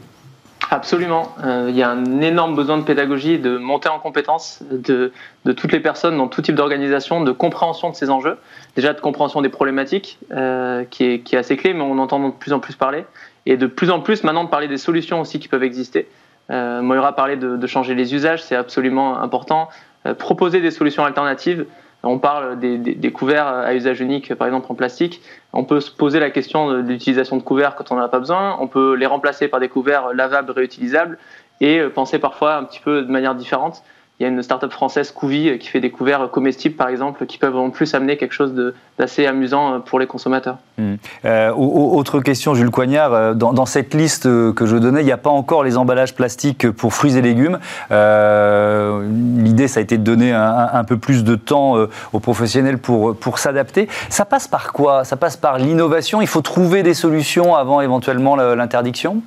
Absolument. 0.71 1.35
Euh, 1.45 1.67
il 1.69 1.77
y 1.77 1.83
a 1.83 1.91
un 1.91 2.21
énorme 2.21 2.57
besoin 2.57 2.79
de 2.79 2.83
pédagogie, 2.83 3.39
de 3.39 3.57
montée 3.57 3.89
en 3.89 3.99
compétence 3.99 4.63
de, 4.71 5.13
de 5.45 5.53
toutes 5.53 5.73
les 5.73 5.81
personnes 5.81 6.17
dans 6.17 6.27
tout 6.27 6.43
type 6.43 6.57
d'organisation, 6.57 7.21
de 7.23 7.33
compréhension 7.33 7.91
de 7.91 7.95
ces 7.95 8.11
enjeux. 8.11 8.37
Déjà 8.75 8.93
de 8.93 9.01
compréhension 9.01 9.43
des 9.43 9.49
problématiques, 9.49 10.19
euh, 10.33 10.85
qui, 10.85 11.05
est, 11.05 11.21
qui, 11.21 11.37
est, 11.37 11.39
assez 11.39 11.57
clé, 11.57 11.73
mais 11.73 11.83
on 11.83 11.99
entend 11.99 12.19
de 12.19 12.33
plus 12.33 12.53
en 12.53 12.59
plus 12.59 12.75
parler. 12.75 13.05
Et 13.47 13.57
de 13.57 13.67
plus 13.67 13.91
en 13.91 14.01
plus 14.01 14.25
maintenant 14.25 14.45
de 14.45 14.49
parler 14.49 14.67
des 14.67 14.79
solutions 14.79 15.21
aussi 15.21 15.39
qui 15.39 15.49
peuvent 15.49 15.63
exister. 15.63 16.09
Euh, 16.51 16.83
Moira 16.83 17.15
parlé 17.15 17.37
de, 17.37 17.57
de 17.57 17.67
changer 17.67 17.95
les 17.95 18.15
usages, 18.15 18.43
c'est 18.43 18.57
absolument 18.57 19.21
important. 19.21 19.69
Euh, 20.07 20.15
proposer 20.15 20.61
des 20.61 20.71
solutions 20.71 21.05
alternatives. 21.05 21.67
On 22.07 22.19
parle 22.19 22.59
des, 22.59 23.13
couverts 23.13 23.47
à 23.47 23.75
usage 23.75 24.01
unique, 24.01 24.35
par 24.35 24.47
exemple 24.47 24.67
en 24.71 24.75
plastique. 24.75 25.21
On 25.53 25.65
peut 25.65 25.81
se 25.81 25.91
poser 25.91 26.21
la 26.21 26.31
question 26.31 26.71
de 26.71 26.79
l'utilisation 26.79 27.37
de 27.37 27.43
couverts 27.43 27.75
quand 27.75 27.91
on 27.91 27.97
n'en 27.97 28.03
a 28.03 28.09
pas 28.09 28.19
besoin. 28.19 28.57
On 28.61 28.69
peut 28.69 28.95
les 28.95 29.07
remplacer 29.07 29.49
par 29.49 29.61
des 29.61 29.69
couverts 29.69 30.13
lavables, 30.15 30.51
réutilisables 30.51 31.19
et 31.61 31.81
penser 31.95 32.19
parfois 32.19 32.57
un 32.57 32.65
petit 32.65 32.81
peu 32.81 33.03
de 33.03 33.11
manière 33.11 33.35
différente. 33.35 33.83
Il 34.19 34.23
y 34.23 34.27
a 34.27 34.31
une 34.31 34.43
start-up 34.43 34.73
française, 34.73 35.11
Couvi, 35.11 35.51
euh, 35.51 35.59
qui 35.59 35.69
fait 35.69 35.81
des 35.81 35.91
couverts 35.91 36.31
comestibles, 36.31 36.75
par 36.75 36.89
exemple, 36.89 37.27
qui 37.27 37.37
peuvent 37.37 37.57
en 37.57 37.69
plus 37.69 37.95
amener 37.95 38.17
quelque 38.17 38.33
chose 38.33 38.55
d'assez 38.99 39.27
amusant 39.27 39.75
euh, 39.75 39.79
pour 39.79 39.99
les 39.99 40.07
consommateurs. 40.07 40.57
Hmm. 40.79 40.95
Euh, 41.27 41.53
autre 41.53 42.21
question, 42.21 42.55
Jules 42.55 42.71
Coignard. 42.71 43.35
Dans, 43.35 43.67
cette 43.67 43.93
liste 43.93 44.23
que 44.23 44.65
je 44.65 44.77
donnais, 44.77 45.03
il 45.03 45.05
n'y 45.05 45.13
a 45.13 45.19
pas 45.19 45.29
encore 45.29 45.65
les 45.65 45.77
emballages 45.77 46.15
plastiques 46.15 46.71
pour 46.71 46.95
fruits 46.95 47.19
et 47.19 47.23
légumes. 47.23 47.59
L'idée, 47.91 49.69
ça 49.69 49.81
a 49.81 49.83
été 49.83 49.99
de 49.99 50.03
donner 50.03 50.33
un, 50.33 50.85
peu 50.85 50.97
plus 50.97 51.25
de 51.25 51.35
temps 51.35 51.75
aux 52.13 52.21
professionnels 52.21 52.79
pour, 52.79 53.17
pour 53.17 53.39
s'adapter. 53.39 53.89
Ça 54.09 54.25
passe 54.25 54.49
par 54.49 54.73
quoi? 54.73 55.05
Ça 55.05 55.17
passe 55.17 55.37
par 55.37 55.59
l'innovation? 55.59 56.21
Il 56.21 56.29
faut 56.29 56.43
trouver 56.43 56.83
des 56.83 56.95
solutions 56.95 57.57
avant 57.57 57.81
éventuellement 57.81 58.37
l'interdiction? 58.37 59.23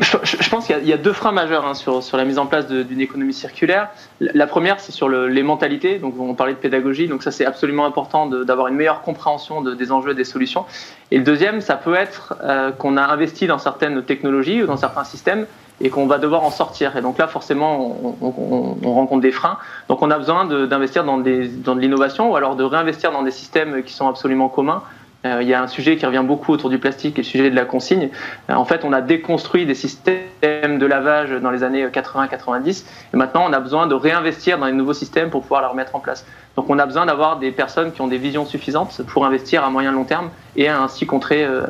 Je, 0.00 0.50
pense 0.50 0.66
qu'il 0.66 0.84
y, 0.84 0.92
a 0.92 0.96
deux 0.96 1.12
freins 1.12 1.30
majeurs 1.30 1.64
hein, 1.66 1.74
sur, 1.74 2.16
la 2.16 2.24
mise 2.24 2.38
en 2.38 2.46
place 2.46 2.66
d'une 2.66 3.00
économie 3.00 3.32
circulaire. 3.32 3.90
La 4.20 4.48
première, 4.48 4.80
c'est 4.80 4.90
sur 4.90 5.08
le, 5.08 5.28
les 5.28 5.44
mentalités. 5.44 6.00
Donc, 6.00 6.18
on 6.18 6.34
parlait 6.34 6.54
de 6.54 6.58
pédagogie. 6.58 7.06
Donc, 7.06 7.22
ça, 7.22 7.30
c'est 7.30 7.46
absolument 7.46 7.86
important 7.86 8.26
d'avoir 8.26 8.66
une 8.66 8.74
meilleure 8.74 9.02
compréhension 9.02 9.60
de, 9.60 9.72
des 9.74 9.92
enjeux 9.92 10.10
et 10.10 10.14
des 10.14 10.24
solutions. 10.24 10.64
Et 11.12 11.18
le 11.18 11.24
deuxième, 11.24 11.60
ça 11.60 11.76
peut 11.76 11.94
être 11.94 12.34
euh, 12.42 12.72
qu'on 12.72 12.96
a 12.96 13.04
investi 13.04 13.46
dans 13.46 13.58
certaines 13.58 14.02
technologies 14.02 14.64
ou 14.64 14.66
dans 14.66 14.76
certains 14.76 15.04
systèmes 15.04 15.46
et 15.80 15.90
qu'on 15.90 16.06
va 16.06 16.18
devoir 16.18 16.42
en 16.42 16.50
sortir. 16.50 16.96
Et 16.96 17.00
donc 17.00 17.18
là, 17.18 17.28
forcément, 17.28 17.96
on, 18.04 18.16
on, 18.20 18.76
on 18.82 18.94
rencontre 18.94 19.22
des 19.22 19.32
freins. 19.32 19.58
Donc, 19.88 20.02
on 20.02 20.10
a 20.10 20.18
besoin 20.18 20.44
d'investir 20.44 21.04
dans, 21.04 21.18
dans 21.18 21.74
de 21.76 21.80
l'innovation 21.80 22.32
ou 22.32 22.36
alors 22.36 22.56
de 22.56 22.64
réinvestir 22.64 23.12
dans 23.12 23.22
des 23.22 23.30
systèmes 23.30 23.84
qui 23.84 23.92
sont 23.92 24.08
absolument 24.08 24.48
communs 24.48 24.82
il 25.24 25.48
y 25.48 25.54
a 25.54 25.62
un 25.62 25.66
sujet 25.66 25.96
qui 25.96 26.04
revient 26.04 26.24
beaucoup 26.24 26.52
autour 26.52 26.70
du 26.70 26.78
plastique, 26.78 27.16
le 27.16 27.24
sujet 27.24 27.50
de 27.50 27.56
la 27.56 27.64
consigne. 27.64 28.10
Euh, 28.50 28.54
en 28.54 28.64
fait, 28.64 28.84
on 28.84 28.92
a 28.92 29.00
déconstruit 29.00 29.66
des 29.66 29.74
systèmes 29.74 30.78
de 30.78 30.86
lavage 30.86 31.30
dans 31.30 31.50
les 31.50 31.62
années 31.62 31.86
80-90, 31.86 32.84
et 33.12 33.16
maintenant 33.16 33.44
on 33.48 33.52
a 33.52 33.60
besoin 33.60 33.86
de 33.86 33.94
réinvestir 33.94 34.58
dans 34.58 34.66
les 34.66 34.72
nouveaux 34.72 34.92
systèmes 34.92 35.30
pour 35.30 35.42
pouvoir 35.42 35.62
les 35.62 35.68
remettre 35.68 35.94
en 35.94 36.00
place. 36.00 36.26
Donc 36.56 36.68
on 36.68 36.78
a 36.78 36.86
besoin 36.86 37.06
d'avoir 37.06 37.38
des 37.38 37.50
personnes 37.50 37.92
qui 37.92 38.00
ont 38.00 38.08
des 38.08 38.18
visions 38.18 38.46
suffisantes 38.46 39.02
pour 39.06 39.24
investir 39.24 39.64
à 39.64 39.70
moyen 39.70 39.92
long 39.92 40.04
terme 40.04 40.30
et 40.56 40.68
ainsi 40.68 41.06
contrer 41.06 41.44
euh, 41.44 41.62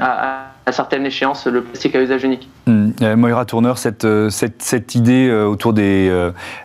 à, 0.00 0.46
à 0.66 0.72
certaines 0.72 1.04
échéances 1.06 1.46
le 1.46 1.62
plastique 1.62 1.94
à 1.94 2.02
usage 2.02 2.24
unique. 2.24 2.48
Mmh. 2.66 3.14
Moira 3.16 3.44
Tourneur, 3.44 3.76
cette, 3.78 4.06
cette, 4.30 4.62
cette 4.62 4.94
idée 4.94 5.30
autour 5.30 5.74
des, 5.74 6.10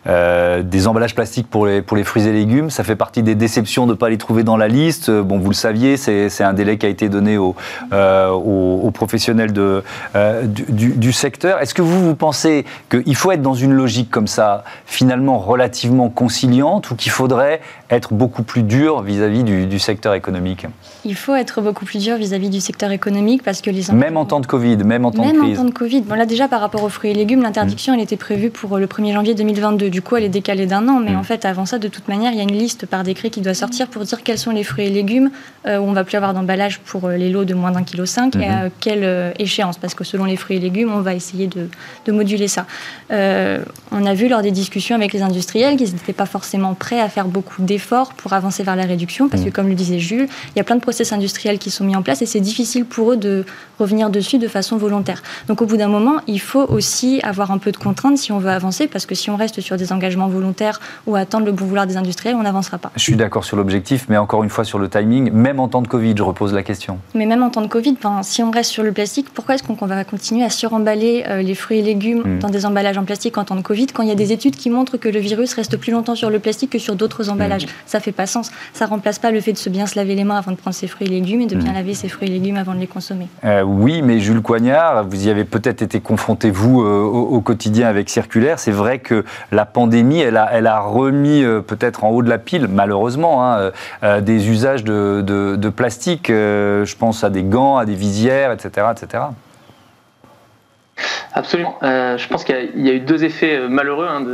euh, 0.07 0.63
des 0.63 0.87
emballages 0.87 1.15
plastiques 1.15 1.49
pour 1.49 1.65
les, 1.65 1.81
pour 1.81 1.97
les 1.97 2.03
fruits 2.03 2.25
et 2.25 2.31
légumes, 2.31 2.69
ça 2.69 2.83
fait 2.83 2.95
partie 2.95 3.23
des 3.23 3.35
déceptions 3.35 3.85
de 3.85 3.91
ne 3.91 3.97
pas 3.97 4.09
les 4.09 4.17
trouver 4.17 4.43
dans 4.43 4.57
la 4.57 4.67
liste. 4.67 5.11
Bon, 5.11 5.37
vous 5.37 5.49
le 5.49 5.55
saviez, 5.55 5.97
c'est 5.97 6.43
un 6.43 6.53
délai 6.53 6.77
qui 6.77 6.85
a 6.85 6.89
été 6.89 7.09
donné 7.09 7.37
aux, 7.37 7.55
euh, 7.91 8.29
aux, 8.29 8.91
professionnels 8.91 9.53
de, 9.53 9.83
euh, 10.15 10.43
du, 10.45 10.93
du, 10.93 11.11
secteur. 11.11 11.61
Est-ce 11.61 11.73
que 11.73 11.81
vous, 11.81 12.03
vous 12.03 12.15
pensez 12.15 12.65
qu'il 12.89 13.15
faut 13.15 13.31
être 13.31 13.41
dans 13.41 13.53
une 13.53 13.73
logique 13.73 14.09
comme 14.09 14.27
ça, 14.27 14.63
finalement 14.85 15.37
relativement 15.37 16.09
conciliante, 16.09 16.91
ou 16.91 16.95
qu'il 16.95 17.11
faudrait 17.11 17.61
être 17.89 18.13
beaucoup 18.13 18.43
plus 18.43 18.63
dur 18.63 19.01
vis-à-vis 19.01 19.43
du, 19.43 19.65
du, 19.65 19.79
secteur 19.79 20.13
économique 20.13 20.67
Il 21.05 21.15
faut 21.15 21.33
être 21.33 21.61
beaucoup 21.61 21.85
plus 21.85 21.99
dur 21.99 22.17
vis-à-vis 22.17 22.49
du 22.49 22.61
secteur 22.61 22.91
économique 22.91 23.41
parce 23.43 23.61
que 23.61 23.71
les 23.71 23.91
même 23.91 24.17
en 24.17 24.25
temps 24.25 24.39
de 24.39 24.45
Covid, 24.45 24.77
même 24.77 25.05
en 25.05 25.11
temps 25.11 25.23
de 25.23 25.29
crise. 25.29 25.41
Même 25.41 25.51
en 25.51 25.55
temps 25.55 25.63
de 25.63 25.71
Covid. 25.71 26.01
Bon 26.01 26.15
là 26.15 26.25
déjà 26.25 26.47
par 26.47 26.61
rapport 26.61 26.83
aux 26.83 26.89
fruits 26.89 27.11
et 27.11 27.13
légumes, 27.13 27.41
l'interdiction 27.41 27.93
elle 27.93 28.01
était 28.01 28.17
prévue 28.17 28.51
pour 28.51 28.77
le 28.77 28.85
1er 28.85 29.13
janvier 29.13 29.33
2022. 29.33 29.89
Du 29.89 30.01
coup 30.01 30.17
elle 30.17 30.23
est 30.23 30.29
décalée 30.29 30.67
d'un 30.67 30.87
an, 30.87 30.99
mais 30.99 31.13
mm. 31.13 31.17
en 31.17 31.23
fait 31.23 31.45
avant 31.45 31.65
ça 31.65 31.79
de 31.79 31.87
toute 31.87 32.07
manière 32.07 32.31
il 32.31 32.37
y 32.37 32.41
a 32.41 32.43
une 32.43 32.51
liste 32.51 32.85
par 32.85 33.03
décret 33.03 33.31
qui 33.31 33.41
doit 33.41 33.53
sortir 33.55 33.87
pour 33.87 34.03
dire 34.03 34.21
quels 34.23 34.37
sont 34.37 34.51
les 34.51 34.63
fruits 34.63 34.85
et 34.85 34.89
légumes 34.89 35.31
euh, 35.65 35.79
où 35.79 35.83
on 35.83 35.93
va 35.93 36.03
plus 36.03 36.17
avoir 36.17 36.33
d'emballage 36.33 36.79
pour 36.79 37.05
euh, 37.05 37.17
les 37.17 37.29
lots 37.29 37.45
de 37.45 37.55
moins 37.55 37.71
d'un 37.71 37.83
kilo 37.83 38.05
cinq 38.05 38.35
et 38.35 38.45
à 38.45 38.67
mm-hmm. 38.67 38.71
quelle 38.79 39.03
euh, 39.03 39.31
échéance 39.39 39.77
parce 39.77 39.95
que 39.95 40.03
selon 40.03 40.25
les 40.25 40.35
fruits 40.35 40.57
et 40.57 40.59
légumes 40.59 40.91
on 40.93 41.01
va 41.01 41.15
essayer 41.15 41.47
de, 41.47 41.69
de 42.05 42.11
moduler 42.11 42.47
ça. 42.47 42.65
on 43.09 44.05
a 44.05 44.13
vu 44.13 44.27
lors 44.27 44.43
des 44.43 44.51
discussions 44.51 44.95
avec 44.95 45.11
les 45.13 45.23
industriels 45.23 45.75
qu'ils 45.75 45.93
n'étaient 45.93 46.13
pas 46.13 46.27
forcément 46.27 46.75
prêts 46.75 46.99
à 46.99 47.09
faire 47.09 47.27
beaucoup 47.27 47.61
d'efforts 47.61 47.78
pour 48.17 48.33
avancer 48.33 48.63
vers 48.63 48.75
la 48.75 48.83
réduction 48.83 49.29
parce 49.29 49.43
que 49.43 49.49
mm. 49.49 49.51
comme 49.51 49.67
le 49.67 49.75
disait 49.75 49.99
Jules, 49.99 50.27
il 50.55 50.57
y 50.57 50.61
a 50.61 50.63
plein 50.63 50.75
de 50.75 50.81
process 50.81 51.13
industriels 51.13 51.59
qui 51.59 51.71
sont 51.71 51.83
mis 51.83 51.95
en 51.95 52.01
place 52.01 52.21
et 52.21 52.25
c'est 52.25 52.39
difficile 52.39 52.85
pour 52.85 53.13
eux 53.13 53.17
de 53.17 53.45
revenir 53.79 54.09
dessus 54.09 54.37
de 54.37 54.47
façon 54.47 54.77
volontaire. 54.77 55.23
Donc 55.47 55.61
au 55.61 55.65
bout 55.65 55.77
d'un 55.77 55.87
moment, 55.87 56.17
il 56.27 56.39
faut 56.39 56.65
aussi 56.69 57.19
avoir 57.23 57.51
un 57.51 57.57
peu 57.57 57.71
de 57.71 57.77
contraintes 57.77 58.17
si 58.17 58.31
on 58.31 58.39
veut 58.39 58.49
avancer, 58.49 58.87
parce 58.87 59.05
que 59.05 59.15
si 59.15 59.29
on 59.29 59.35
reste 59.35 59.61
sur 59.61 59.77
des 59.77 59.91
engagements 59.93 60.27
volontaires 60.27 60.79
ou 61.07 61.15
attendre 61.15 61.45
le 61.45 61.51
bon 61.51 61.65
vouloir 61.65 61.87
des 61.87 61.97
industriels, 61.97 62.35
on 62.35 62.43
n'avancera 62.43 62.77
pas. 62.77 62.91
Je 62.95 63.01
suis 63.01 63.15
d'accord 63.15 63.43
sur 63.43 63.57
l'objectif, 63.57 64.05
mais 64.09 64.17
encore 64.17 64.43
une 64.43 64.49
fois 64.49 64.63
sur 64.63 64.79
le 64.79 64.89
timing, 64.89 65.31
même 65.31 65.59
en 65.59 65.67
temps 65.67 65.81
de 65.81 65.87
Covid, 65.87 66.13
je 66.17 66.23
repose 66.23 66.53
la 66.53 66.63
question. 66.63 66.99
Mais 67.15 67.25
même 67.25 67.43
en 67.43 67.49
temps 67.49 67.61
de 67.61 67.67
Covid, 67.67 67.95
si 68.23 68.43
on 68.43 68.51
reste 68.51 68.71
sur 68.71 68.83
le 68.83 68.91
plastique, 68.91 69.27
pourquoi 69.33 69.55
est-ce 69.55 69.63
qu'on 69.63 69.85
va 69.85 70.03
continuer 70.03 70.43
à 70.43 70.49
suremballer 70.49 71.23
euh, 71.27 71.41
les 71.41 71.55
fruits 71.55 71.79
et 71.79 71.81
légumes 71.81 72.23
hmm. 72.23 72.39
dans 72.39 72.49
des 72.49 72.65
emballages 72.65 72.97
en 72.97 73.05
plastique 73.05 73.37
en 73.37 73.45
temps 73.45 73.55
de 73.55 73.61
Covid, 73.61 73.87
quand 73.87 74.03
il 74.03 74.09
y 74.09 74.11
a 74.11 74.15
des 74.15 74.31
études 74.31 74.55
qui 74.55 74.69
montrent 74.69 74.97
que 74.97 75.09
le 75.09 75.19
virus 75.19 75.53
reste 75.53 75.77
plus 75.77 75.91
longtemps 75.91 76.15
sur 76.15 76.29
le 76.29 76.39
plastique 76.39 76.71
que 76.71 76.79
sur 76.79 76.95
d'autres 76.95 77.29
emballages? 77.29 77.61
Ça 77.61 77.67
hmm. 77.67 77.68
Ça 77.85 77.99
fait 77.99 78.11
pas 78.11 78.25
sens. 78.25 78.51
Ça 78.73 78.85
remplace 78.85 79.19
pas 79.19 79.31
le 79.31 79.41
fait 79.41 79.53
de 79.53 79.57
se 79.57 79.69
bien 79.69 79.85
se 79.85 79.95
laver 79.95 80.15
les 80.15 80.23
mains 80.23 80.37
avant 80.37 80.51
de 80.51 80.57
prendre 80.57 80.75
ses 80.75 80.87
fruits 80.87 81.07
et 81.07 81.09
légumes 81.09 81.41
et 81.41 81.45
de 81.45 81.55
bien 81.55 81.71
hmm. 81.71 81.75
laver 81.75 81.93
ses 81.93 82.09
fruits 82.09 82.27
et 82.27 82.31
légumes 82.31 82.57
avant 82.57 82.73
de 82.73 82.79
les 82.79 82.87
consommer. 82.87 83.27
Euh, 83.43 83.61
oui, 83.61 84.01
mais 84.01 84.19
Jules 84.19 84.41
Coignard, 84.41 85.05
vous 85.05 85.27
y 85.27 85.29
avez 85.29 85.43
peut-être 85.43 85.81
été 85.81 85.99
confronté, 85.99 86.51
vous, 86.51 86.81
euh, 86.81 87.01
au, 87.01 87.41
quotidien 87.41 87.87
avec 87.87 88.09
Circulaire. 88.09 88.59
C'est 88.59 88.71
vrai 88.71 88.99
que 88.99 89.25
la 89.51 89.65
pandémie, 89.65 90.19
elle 90.19 90.37
a, 90.37 90.49
elle 90.51 90.67
a 90.67 90.79
remis 90.79 91.43
euh, 91.43 91.61
peut-être 91.61 92.03
en 92.03 92.09
haut 92.09 92.23
de 92.23 92.29
la 92.29 92.37
pile, 92.37 92.67
malheureusement, 92.67 93.45
hein, 93.45 93.71
des 94.21 94.49
usages 94.49 94.83
de, 94.83 95.69
plastique. 95.75 96.27
je 96.27 96.95
pense 96.95 97.23
à 97.23 97.29
des 97.29 97.43
gants, 97.43 97.77
à 97.77 97.85
des 97.85 97.95
visières, 97.95 98.51
etc. 98.51 98.87
etc. 98.91 99.23
Absolument. 101.33 101.77
je 101.81 102.27
pense 102.27 102.43
qu'il 102.43 102.71
y, 102.75 102.89
a 102.89 102.93
eu 102.93 102.99
deux 102.99 103.23
effets 103.23 103.67
malheureux. 103.67 104.07
Hein, 104.07 104.25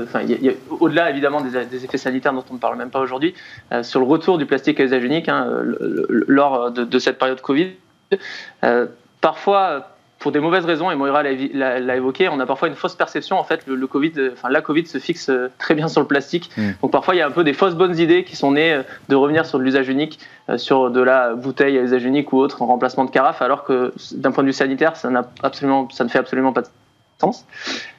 au-delà 0.79 1.09
évidemment 1.09 1.41
des, 1.41 1.85
effets 1.85 1.97
sanitaires 1.97 2.33
dont 2.33 2.45
on 2.49 2.55
ne 2.55 2.59
parle 2.59 2.77
même 2.77 2.89
pas 2.89 2.99
aujourd'hui, 2.99 3.33
sur 3.81 3.99
le 3.99 4.05
retour 4.05 4.37
du 4.37 4.45
plastique 4.45 4.79
à 4.79 4.83
usage 4.83 5.03
unique 5.03 5.29
hein, 5.29 5.47
lors 6.27 6.71
de, 6.71 6.83
de, 6.83 6.99
cette 6.99 7.17
période 7.17 7.41
Covid. 7.41 7.71
parfois, 9.21 9.94
pour 10.19 10.31
des 10.31 10.39
mauvaises 10.39 10.65
raisons, 10.65 10.89
et 10.89 10.95
Moira 10.95 11.23
l'a 11.23 11.95
évoqué, 11.95 12.29
on 12.29 12.39
a 12.39 12.45
parfois 12.45 12.67
une 12.67 12.75
fausse 12.75 12.95
perception. 12.95 13.37
En 13.37 13.43
fait, 13.43 13.67
le, 13.67 13.87
Covid, 13.87 14.13
enfin, 14.33 14.49
la 14.49 14.61
Covid 14.61 14.85
se 14.87 14.97
fixe 14.97 15.29
euh, 15.29 15.51
très 15.59 15.75
bien 15.75 15.87
sur 15.87 16.01
le 16.01 16.07
plastique. 16.07 16.49
Mm. 16.57 16.71
Donc 16.81 16.91
parfois, 16.91 17.15
il 17.15 17.19
y 17.19 17.21
a 17.21 17.27
un 17.27 17.31
peu 17.31 17.43
des 17.43 17.53
fausses 17.53 17.75
bonnes 17.75 17.97
idées 17.99 18.23
qui 18.23 18.35
sont 18.35 18.53
nées 18.53 18.73
euh, 18.73 18.83
de 19.09 19.15
revenir 19.15 19.45
sur 19.45 19.59
de 19.59 19.63
l'usage 19.63 19.89
unique, 19.89 20.19
euh, 20.49 20.57
sur 20.57 20.89
de 20.89 21.01
la 21.01 21.35
bouteille 21.35 21.77
à 21.77 21.81
usage 21.81 22.05
unique 22.05 22.31
ou 22.33 22.37
autre 22.37 22.61
en 22.61 22.65
remplacement 22.65 23.05
de 23.05 23.11
carafe, 23.11 23.41
alors 23.41 23.65
que 23.65 23.93
d'un 24.13 24.31
point 24.31 24.43
de 24.43 24.47
vue 24.47 24.53
sanitaire, 24.53 24.95
ça, 24.95 25.09
absolument, 25.43 25.89
ça 25.91 26.03
ne 26.03 26.09
fait 26.09 26.19
absolument 26.19 26.53
pas 26.53 26.61
de 26.61 26.67
sens. 27.19 27.45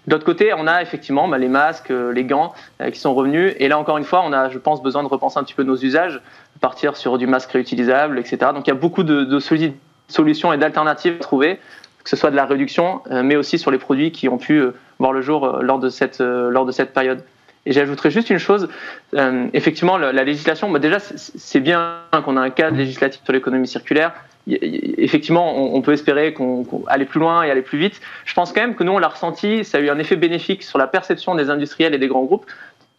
D'autre 0.06 0.24
côté, 0.24 0.52
on 0.56 0.66
a 0.66 0.82
effectivement 0.82 1.28
bah, 1.28 1.38
les 1.38 1.48
masques, 1.48 1.92
les 2.12 2.24
gants 2.24 2.54
qui 2.92 2.98
sont 2.98 3.14
revenus. 3.14 3.54
Et 3.58 3.68
là, 3.68 3.78
encore 3.78 3.98
une 3.98 4.04
fois, 4.04 4.22
on 4.24 4.32
a, 4.32 4.50
je 4.50 4.58
pense, 4.58 4.82
besoin 4.82 5.02
de 5.02 5.08
repenser 5.08 5.38
un 5.38 5.44
petit 5.44 5.54
peu 5.54 5.62
nos 5.62 5.76
usages, 5.76 6.20
partir 6.60 6.96
sur 6.96 7.18
du 7.18 7.26
masque 7.26 7.52
réutilisable, 7.52 8.18
etc. 8.18 8.38
Donc 8.54 8.66
il 8.66 8.70
y 8.70 8.72
a 8.72 8.76
beaucoup 8.76 9.04
de, 9.04 9.24
de 9.24 9.38
solutions 10.08 10.52
et 10.52 10.58
d'alternatives 10.58 11.16
à 11.18 11.22
trouver 11.22 11.60
que 12.06 12.10
ce 12.10 12.14
soit 12.14 12.30
de 12.30 12.36
la 12.36 12.46
réduction, 12.46 13.02
euh, 13.10 13.24
mais 13.24 13.34
aussi 13.34 13.58
sur 13.58 13.72
les 13.72 13.78
produits 13.78 14.12
qui 14.12 14.28
ont 14.28 14.38
pu 14.38 14.58
euh, 14.60 14.74
voir 15.00 15.12
le 15.12 15.22
jour 15.22 15.44
euh, 15.44 15.60
lors 15.60 15.80
de 15.80 15.90
cette, 15.90 16.92
période. 16.94 17.24
Et 17.66 17.72
j'ajouterais 17.72 18.12
juste 18.12 18.30
une 18.30 18.38
chose, 18.38 18.68
effectivement, 19.52 19.98
la, 19.98 20.12
législation, 20.22 20.70
bah 20.70 20.78
déjà, 20.78 21.00
c'est 21.00 21.58
bien 21.58 21.96
qu'on 22.24 22.36
a 22.36 22.40
un 22.40 22.50
cadre 22.50 22.76
législatif 22.76 23.24
sur 23.24 23.32
l'économie 23.32 23.66
circulaire. 23.66 24.12
Effectivement, 24.46 25.74
on, 25.74 25.82
peut 25.82 25.92
espérer 25.92 26.32
qu'on 26.32 26.64
aller 26.86 27.06
plus 27.06 27.18
loin 27.18 27.42
et 27.42 27.50
aller 27.50 27.62
plus 27.62 27.78
vite. 27.78 28.00
Je 28.24 28.34
pense 28.34 28.52
quand 28.52 28.60
même 28.60 28.76
que 28.76 28.84
nous, 28.84 28.92
on 28.92 28.98
l'a 28.98 29.08
ressenti, 29.08 29.64
ça 29.64 29.78
a 29.78 29.80
eu 29.80 29.90
un 29.90 29.98
effet 29.98 30.14
bénéfique 30.14 30.62
sur 30.62 30.78
la 30.78 30.86
perception 30.86 31.34
des 31.34 31.50
industriels 31.50 31.92
et 31.92 31.98
des 31.98 32.06
grands 32.06 32.22
groupes, 32.22 32.46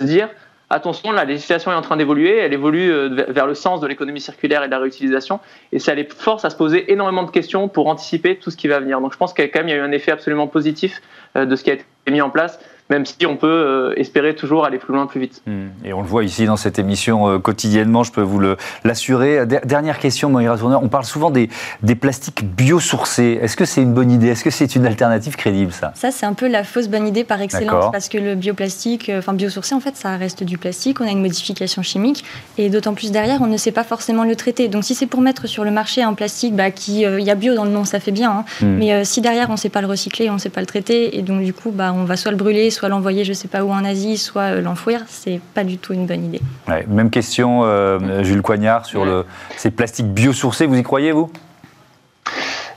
de 0.02 0.06
se 0.06 0.12
dire, 0.12 0.28
attention, 0.69 1.12
la 1.12 1.25
législation 1.25 1.71
est 1.71 1.75
en 1.75 1.82
train 1.82 1.97
d'évoluer, 1.97 2.38
elle 2.38 2.53
évolue 2.53 2.91
euh, 2.91 3.25
vers 3.30 3.47
le 3.47 3.53
sens 3.53 3.80
de 3.80 3.88
l'économie 3.88 4.21
circulaire 4.21 4.63
et 4.63 4.67
de 4.67 4.71
la 4.71 4.80
réutilisation, 4.80 5.39
et 5.71 5.80
ça 5.80 5.95
les 5.95 6.06
force 6.06 6.45
à 6.45 6.49
se 6.49 6.56
poser 6.56 6.91
énormément 6.91 7.23
de 7.23 7.32
questions 7.32 7.67
pour 7.67 7.88
anticiper 7.88 8.38
tout 8.38 8.51
ce 8.51 8.58
qui 8.58 8.67
va 8.67 8.80
venir. 8.80 8.99
Donc 9.01 9.13
je 9.13 9.17
pense 9.17 9.34
qu'il 9.34 9.45
y 9.45 9.47
a 9.47 9.51
quand 9.51 9.63
même 9.63 9.75
eu 9.75 9.82
un 9.82 9.91
effet 9.91 10.12
absolument 10.12 10.47
positif 10.47 11.01
euh, 11.36 11.45
de 11.45 11.56
ce 11.56 11.63
qui 11.63 11.71
a 11.71 11.73
été 11.73 11.86
mis 12.10 12.21
en 12.21 12.30
place 12.30 12.60
même 12.89 13.06
si 13.06 13.26
on 13.26 13.36
peut 13.36 13.47
euh, 13.47 13.93
espérer 13.97 14.36
toujours 14.36 14.65
aller 14.65 14.78
plus 14.78 14.93
loin, 14.93 15.08
plus 15.08 15.19
vite. 15.19 15.41
Hmm. 15.45 15.67
Et 15.84 15.93
on 15.93 16.02
le 16.02 16.08
voit 16.08 16.23
ici 16.23 16.45
dans 16.45 16.58
cette 16.58 16.80
émission 16.80 17.28
euh, 17.28 17.39
quotidiennement, 17.39 18.04
je 18.04 18.12
peux 18.12 18.21
vous 18.21 18.41
l'assurer. 18.84 19.45
Dernière 19.45 20.00
question, 20.00 20.30
Moïra 20.30 20.58
Tourneur, 20.58 20.82
on 20.84 20.88
parle 20.88 21.06
souvent 21.06 21.30
des, 21.30 21.50
des 21.84 21.95
plastiques 21.95 22.45
biosourcés. 22.45 23.39
Est-ce 23.41 23.58
que 23.58 23.65
c'est 23.65 23.82
une 23.82 23.93
bonne 23.93 24.12
idée? 24.12 24.28
Est-ce 24.28 24.43
que 24.43 24.50
c'est 24.50 24.76
une 24.76 24.86
alternative 24.86 25.36
crédible, 25.36 25.71
ça? 25.71 25.91
Ça, 25.95 26.12
c'est 26.12 26.26
un 26.26 26.34
peu 26.34 26.47
la 26.47 26.63
fausse 26.63 26.88
bonne 26.88 27.08
idée 27.08 27.23
par 27.23 27.41
excellence, 27.41 27.91
parce 27.91 28.10
que 28.10 28.17
le 28.17 28.36
bioplastique, 28.36 29.10
euh, 29.10 29.19
enfin 29.19 29.34
biosourcé, 29.34 29.76
en 29.76 29.80
fait, 29.80 29.95
ça 29.95 30.15
reste 30.15 30.43
du 30.43 30.58
plastique, 30.58 31.02
on 31.02 31.08
a 31.08 31.12
une 31.12 31.21
modification 31.21 31.82
chimique, 31.82 32.23
et 32.58 32.69
d'autant 32.69 32.93
plus 32.93 33.12
derrière, 33.12 33.41
on 33.41 33.47
ne 33.47 33.58
sait 33.58 33.71
pas 33.71 33.84
forcément 33.84 34.23
le 34.23 34.36
traiter. 34.36 34.67
Donc 34.67 34.84
si 34.84 34.95
c'est 34.95 35.08
pour 35.08 35.21
mettre 35.21 35.47
sur 35.47 35.63
le 35.63 35.71
marché 35.71 36.02
un 36.02 36.13
plastique 36.13 36.56
bah, 36.56 36.71
qui, 36.71 37.02
il 37.02 37.19
y 37.19 37.30
a 37.30 37.36
bio 37.36 37.54
dans 37.56 37.65
le 37.65 37.71
nom, 37.71 37.84
ça 37.84 38.00
fait 38.00 38.12
bien, 38.12 38.32
hein. 38.32 38.45
hmm. 38.62 38.78
mais 38.78 39.06
si 39.06 39.21
derrière, 39.21 39.50
on 39.50 39.54
ne 39.54 39.58
sait 39.58 39.69
pas 39.69 39.82
le 39.82 39.88
recycler, 39.88 40.30
on 40.30 40.34
ne 40.34 40.39
sait 40.39 40.50
pas 40.50 40.62
le 40.62 40.67
traiter, 40.67 41.17
et 41.17 41.21
donc 41.21 41.43
du 41.43 41.54
coup, 41.54 41.71
bah, 41.71 41.93
on 41.93 42.06
va 42.06 42.15
soit 42.15 42.32
le 42.32 42.38
brûler, 42.38 42.69
soit 42.77 42.89
l'envoyer 42.89 43.23
je 43.23 43.31
ne 43.31 43.35
sais 43.35 43.47
pas 43.47 43.63
où 43.63 43.71
en 43.71 43.83
Asie, 43.83 44.17
soit 44.17 44.53
euh, 44.53 44.61
l'enfouir, 44.61 45.01
c'est 45.07 45.41
pas 45.53 45.63
du 45.63 45.77
tout 45.77 45.93
une 45.93 46.05
bonne 46.05 46.25
idée. 46.25 46.41
même 46.87 47.09
question, 47.09 47.63
euh, 47.63 48.23
Jules 48.23 48.41
Coignard, 48.41 48.85
sur 48.85 49.03
le, 49.03 49.25
ces 49.57 49.71
plastiques 49.71 50.13
biosourcés, 50.13 50.67
vous 50.67 50.77
y 50.77 50.83
croyez, 50.83 51.11
vous? 51.11 51.31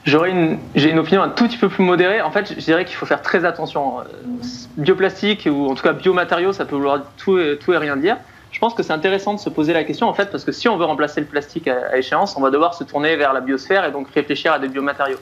J'aurais 0.05 0.31
une, 0.31 0.59
j'ai 0.75 0.91
une 0.91 0.99
opinion 0.99 1.23
un 1.23 1.29
tout 1.29 1.47
petit 1.47 1.59
peu 1.59 1.69
plus 1.69 1.85
modérée. 1.85 2.23
En 2.23 2.31
fait, 2.31 2.55
je 2.59 2.65
dirais 2.65 2.87
qu'il 2.87 2.97
faut 2.97 3.05
faire 3.05 3.21
très 3.21 3.45
attention. 3.45 3.97
Bioplastique 4.79 5.47
ou 5.51 5.71
en 5.71 5.75
tout 5.75 5.83
cas 5.83 5.93
biomatériaux, 5.93 6.55
ça 6.55 6.65
peut 6.65 6.77
vouloir 6.77 7.03
tout 7.19 7.39
et, 7.39 7.59
tout 7.59 7.75
et 7.75 7.77
rien 7.77 7.97
dire. 7.99 8.17
Je 8.51 8.59
pense 8.59 8.73
que 8.73 8.83
c'est 8.83 8.95
intéressant 8.95 9.35
de 9.35 9.39
se 9.39 9.51
poser 9.51 9.75
la 9.75 9.85
question 9.85 10.09
en 10.09 10.15
fait 10.15 10.31
parce 10.31 10.45
que 10.45 10.53
si 10.53 10.69
on 10.69 10.79
veut 10.79 10.87
remplacer 10.87 11.21
le 11.21 11.27
plastique 11.27 11.69
à 11.69 11.97
échéance, 11.99 12.35
on 12.37 12.41
va 12.41 12.51
devoir 12.51 12.73
se 12.73 12.83
tourner 12.85 13.15
vers 13.17 13.35
la 13.35 13.43
biosphère 13.43 13.85
et 13.85 13.93
donc 13.93 14.09
réfléchir 14.15 14.53
à 14.55 14.59
des 14.59 14.69
biomatériaux. 14.69 15.19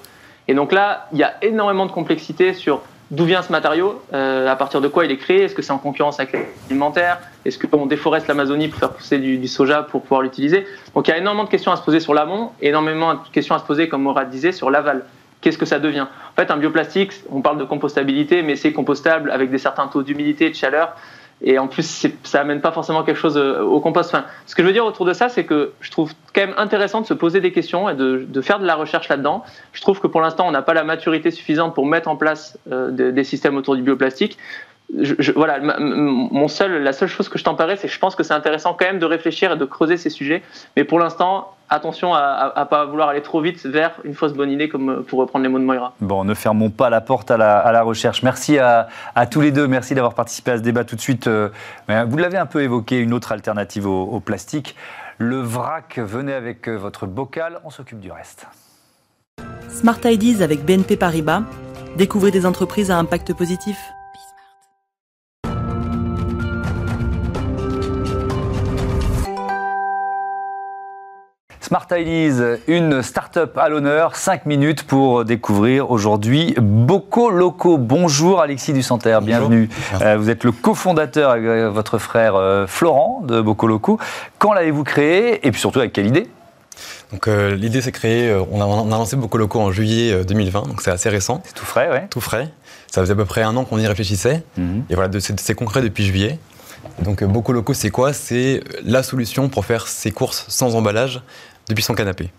Et 0.47 0.55
donc 0.55 0.71
là, 0.71 1.09
il 1.13 1.19
y 1.19 1.25
a 1.25 1.35
énormément 1.43 1.85
de 1.85 1.93
complexité 1.93 2.55
sur 2.55 2.83
d'où 3.11 3.25
vient 3.25 3.43
ce 3.43 3.53
matériau, 3.53 4.03
euh, 4.13 4.49
à 4.49 4.57
partir 4.57 4.81
de 4.81 4.89
quoi 4.89 5.05
il 5.05 5.11
est 5.11 5.17
créé, 5.17 5.45
est-ce 5.45 5.55
que 5.55 5.63
c'est 5.63 5.73
en 5.73 5.79
concurrence 5.79 6.21
avec 6.21 6.37
l'alimentaire, 6.69 7.21
est-ce 7.45 7.59
qu'on 7.59 7.87
déforeste 7.87 8.29
l'Amazonie 8.29 8.69
pour 8.69 8.79
faire 8.79 8.93
pousser 8.93 9.19
du, 9.19 9.49
soja 9.49 9.83
pour 9.83 10.03
pouvoir 10.03 10.23
l'utiliser? 10.23 10.67
Donc 10.95 11.09
il 11.09 11.11
y 11.11 11.15
a 11.15 11.19
énormément 11.19 11.45
de 11.45 11.51
questions 11.51 11.73
à 11.73 11.77
se 11.77 11.83
poser 11.83 12.01
sur 12.01 12.15
l'amont, 12.15 12.53
énormément 12.61 13.15
de 13.15 13.21
questions 13.33 13.55
à 13.55 13.59
se 13.59 13.65
poser, 13.65 13.89
comme 13.89 14.03
Mourad 14.03 14.29
disait, 14.29 14.53
sur 14.53 14.71
l'aval. 14.71 15.05
Qu'est-ce 15.41 15.59
que 15.59 15.67
ça 15.67 15.79
devient? 15.79 16.07
En 16.33 16.41
fait, 16.41 16.51
un 16.51 16.57
bioplastique, 16.57 17.13
on 17.31 17.41
parle 17.41 17.59
de 17.59 17.65
compostabilité, 17.65 18.43
mais 18.43 18.57
c'est 18.57 18.73
compostable 18.73 19.31
avec 19.31 19.51
des 19.51 19.59
certains 19.59 19.87
taux 19.87 20.03
d'humidité 20.03 20.47
et 20.47 20.51
de 20.51 20.57
chaleur. 20.57 20.97
Et 21.43 21.59
en 21.59 21.69
plus, 21.69 22.07
ça 22.25 22.41
amène 22.41 22.61
pas 22.61 22.73
forcément 22.73 23.05
quelque 23.05 23.17
chose 23.19 23.37
euh, 23.37 23.63
au 23.63 23.81
compost. 23.81 24.13
Enfin, 24.13 24.25
ce 24.47 24.55
que 24.55 24.63
je 24.63 24.67
veux 24.67 24.73
dire 24.73 24.85
autour 24.85 25.07
de 25.07 25.13
ça, 25.13 25.29
c'est 25.29 25.45
que 25.45 25.73
je 25.81 25.91
trouve 25.91 26.13
quand 26.35 26.41
même 26.41 26.55
intéressant 26.57 27.01
de 27.01 27.07
se 27.07 27.15
poser 27.15 27.41
des 27.41 27.53
questions 27.53 27.89
et 27.89 27.95
de, 27.95 28.41
faire 28.41 28.59
de 28.59 28.67
la 28.67 28.75
recherche 28.75 29.09
là-dedans. 29.09 29.45
Je 29.73 29.81
trouve 29.81 30.01
que 30.01 30.07
pour 30.07 30.21
l'instant, 30.21 30.47
on 30.49 30.51
n'a 30.51 30.63
pas 30.63 30.75
la 30.75 30.85
maturité 30.85 31.31
suffisante 31.31 31.75
pour 31.75 31.87
mettre 31.87 32.09
en 32.09 32.17
place 32.17 32.59
euh, 32.73 32.91
des 32.91 33.25
systèmes 33.25 33.57
autour 33.57 33.77
du 33.77 33.83
bioplastique 33.83 34.39
voilà, 35.35 35.61
mon 35.61 36.49
seul, 36.49 36.83
la 36.83 36.93
seule 36.93 37.09
chose 37.09 37.29
que 37.29 37.39
je 37.39 37.45
t'emparais, 37.45 37.77
c'est 37.77 37.89
que 37.89 37.93
je 37.93 37.99
pense 37.99 38.17
que 38.17 38.23
c'est 38.23 38.35
intéressant 38.35 38.75
quand 38.75 38.87
même 38.87 38.99
de 38.99 39.07
réfléchir 39.07 39.53
et 39.53 39.57
de 39.57 39.65
creuser 39.65 39.97
ces 39.97 40.11
sujets. 40.11 40.43
Mais 40.77 40.85
pour 40.85 40.99
l'instant, 40.99 41.55
attention 41.69 42.15
à 42.15 42.55
ne 42.57 42.65
pas 42.65 42.85
vouloir 42.87 43.09
aller 43.09 43.23
trop 43.23 43.41
vite 43.41 43.65
vers 43.67 43.93
une 44.05 44.15
fausse 44.15 44.33
bonne 44.33 44.51
idée, 44.51 44.69
comme 44.69 45.05
pour 45.05 45.19
reprendre 45.19 45.43
les 45.45 45.49
mots 45.49 45.59
de 45.59 45.65
Moira. 45.65 45.95
Bon, 46.01 46.25
ne 46.25 46.35
fermons 46.35 46.71
pas 46.71 46.91
la 46.91 47.01
porte 47.01 47.31
à 47.31 47.37
la, 47.37 47.59
à 47.59 47.73
la 47.73 47.83
recherche. 47.83 48.23
Merci 48.23 48.59
à, 48.59 48.89
à, 49.15 49.27
tous 49.27 49.41
les 49.41 49.53
deux. 49.53 49.67
Merci 49.67 49.95
d'avoir 49.95 50.15
participé 50.15 50.53
à 50.53 50.57
ce 50.57 50.63
débat 50.63 50.85
tout 50.85 50.97
de 50.97 51.01
suite. 51.01 51.27
Euh, 51.27 51.51
vous 51.89 52.17
l'avez 52.17 52.39
un 52.39 52.47
peu 52.47 52.63
évoqué, 52.63 52.99
une 52.99 53.13
autre 53.13 53.33
alternative 53.33 53.87
au, 53.87 54.05
au 54.05 54.21
plastique. 54.21 54.77
Le 55.19 55.41
vrac, 55.41 55.99
venez 55.99 56.33
avec 56.33 56.69
euh, 56.69 56.77
votre 56.77 57.07
bocal, 57.07 57.61
on 57.65 57.71
s'occupe 57.71 58.01
du 58.01 58.13
reste. 58.13 58.47
Smart 59.69 59.99
Ideas 60.05 60.43
avec 60.43 60.65
BNP 60.65 60.97
Paribas. 60.97 61.43
Découvrez 61.97 62.31
des 62.31 62.47
entreprises 62.47 62.91
à 62.91 62.99
impact 62.99 63.35
positif. 63.35 63.77
Smart 71.69 71.87
Ideas, 71.93 72.57
une 72.67 73.03
start-up 73.03 73.59
à 73.59 73.69
l'honneur, 73.69 74.17
5 74.17 74.47
minutes 74.47 74.85
pour 74.85 75.27
découvrir 75.27 75.91
aujourd'hui 75.91 76.55
Bocco 76.57 77.29
Loco. 77.29 77.77
Bonjour 77.77 78.41
Alexis 78.41 78.73
Dusanter, 78.73 79.19
bienvenue. 79.21 79.69
Euh, 80.01 80.17
vous 80.17 80.31
êtes 80.31 80.45
le 80.45 80.53
cofondateur 80.53 81.29
avec 81.29 81.45
euh, 81.45 81.69
votre 81.69 81.99
frère 81.99 82.37
euh, 82.37 82.67
Florent 82.67 83.21
de 83.23 83.43
Bocco 83.43 83.67
Loco. 83.67 83.99
Quand 84.39 84.55
l'avez-vous 84.55 84.83
créé 84.83 85.47
et 85.47 85.51
puis 85.51 85.61
surtout 85.61 85.81
avec 85.81 85.93
quelle 85.93 86.07
idée? 86.07 86.31
Donc 87.13 87.27
l'idée 87.27 87.83
c'est 87.83 87.93
créé, 87.93 88.35
on 88.51 88.63
a, 88.63 88.65
on 88.65 88.91
a, 88.91 88.97
lancé 88.97 89.17
Bocco 89.17 89.37
Loco 89.37 89.61
en 89.61 89.71
juillet 89.71 90.25
2020, 90.25 90.69
donc 90.69 90.81
c'est 90.81 90.91
assez 90.91 91.11
récent. 91.11 91.43
C'est 91.45 91.55
tout 91.55 91.67
frais, 91.67 91.91
ouais. 91.91 92.07
Tout 92.09 92.23
frais. 92.23 92.49
Ça 92.91 93.03
faisait 93.03 93.13
à 93.13 93.17
peu 93.17 93.27
près 93.27 93.43
un 93.43 93.55
an 93.57 93.67
qu'on 93.67 93.79
y 93.79 93.87
réfléchissait. 93.87 94.43
Mhm. 94.57 94.85
Et 94.89 94.95
voilà, 94.95 95.11
c'est 95.21 95.55
concret 95.55 95.83
depuis 95.83 96.07
juillet. 96.07 96.39
Donc 97.03 97.23
Bocco 97.25 97.53
Loco 97.53 97.75
c'est 97.75 97.91
quoi? 97.91 98.15
C'est 98.15 98.63
la 98.85 99.03
solution 99.03 99.49
pour 99.51 99.67
faire 99.67 99.87
ses 99.87 100.11
courses 100.11 100.47
sans 100.49 100.75
emballage 100.75 101.21
depuis 101.69 101.83
son 101.83 101.95
canapé. 101.95 102.31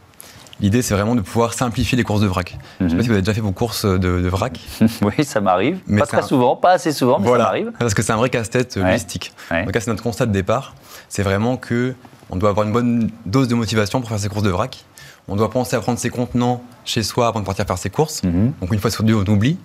L'idée, 0.61 0.81
c'est 0.81 0.93
vraiment 0.93 1.15
de 1.15 1.21
pouvoir 1.21 1.53
simplifier 1.53 1.97
les 1.97 2.03
courses 2.03 2.19
de 2.19 2.27
vrac. 2.27 2.57
Je 2.79 2.85
ne 2.85 2.89
sais 2.89 2.95
pas 2.95 2.97
mhm. 2.97 3.01
si 3.03 3.07
vous 3.07 3.13
avez 3.13 3.21
déjà 3.21 3.33
fait 3.33 3.41
vos 3.41 3.53
courses 3.53 3.85
de, 3.85 4.27
vrac. 4.27 4.59
oui, 5.01 5.23
ça 5.23 5.39
m'arrive. 5.39 5.77
Pas 5.97 6.05
très 6.05 6.21
souvent, 6.21 6.57
pas 6.57 6.71
assez 6.71 6.91
souvent, 6.91 7.19
mais 7.19 7.29
ça 7.29 7.37
m'arrive. 7.37 7.71
Parce 7.79 7.93
que 7.93 8.01
c'est 8.01 8.11
un 8.11 8.17
vrai 8.17 8.29
casse-tête 8.29 8.75
euh, 8.77 8.83
mystique. 8.83 9.31
En 9.51 9.65
tout 9.65 9.71
cas, 9.71 9.79
c'est 9.79 9.89
notre 9.89 10.03
constat 10.03 10.25
de 10.25 10.33
départ. 10.33 10.75
C'est 11.07 11.23
vraiment 11.23 11.55
que 11.55 11.95
on 12.29 12.35
doit 12.35 12.49
avoir 12.49 12.67
une 12.67 12.73
bonne 12.73 13.09
dose 13.25 13.47
de 13.47 13.55
motivation 13.55 14.01
pour 14.01 14.09
faire 14.09 14.19
ses 14.19 14.29
courses 14.29 14.43
de 14.43 14.49
vrac. 14.49 14.83
On 15.27 15.35
doit 15.35 15.49
penser 15.49 15.75
à 15.75 15.79
prendre 15.79 15.97
ses 15.97 16.09
contenants 16.09 16.61
chez 16.85 17.03
soi 17.03 17.27
avant 17.27 17.39
de 17.39 17.45
partir 17.45 17.65
faire 17.65 17.77
ses 17.77 17.89
courses. 17.89 18.23
Mhm. 18.23 18.53
Donc 18.61 18.73
une 18.73 18.79
fois 18.79 18.91
sur 18.91 19.03
deux, 19.03 19.15
on 19.15 19.25
oublie. 19.25 19.57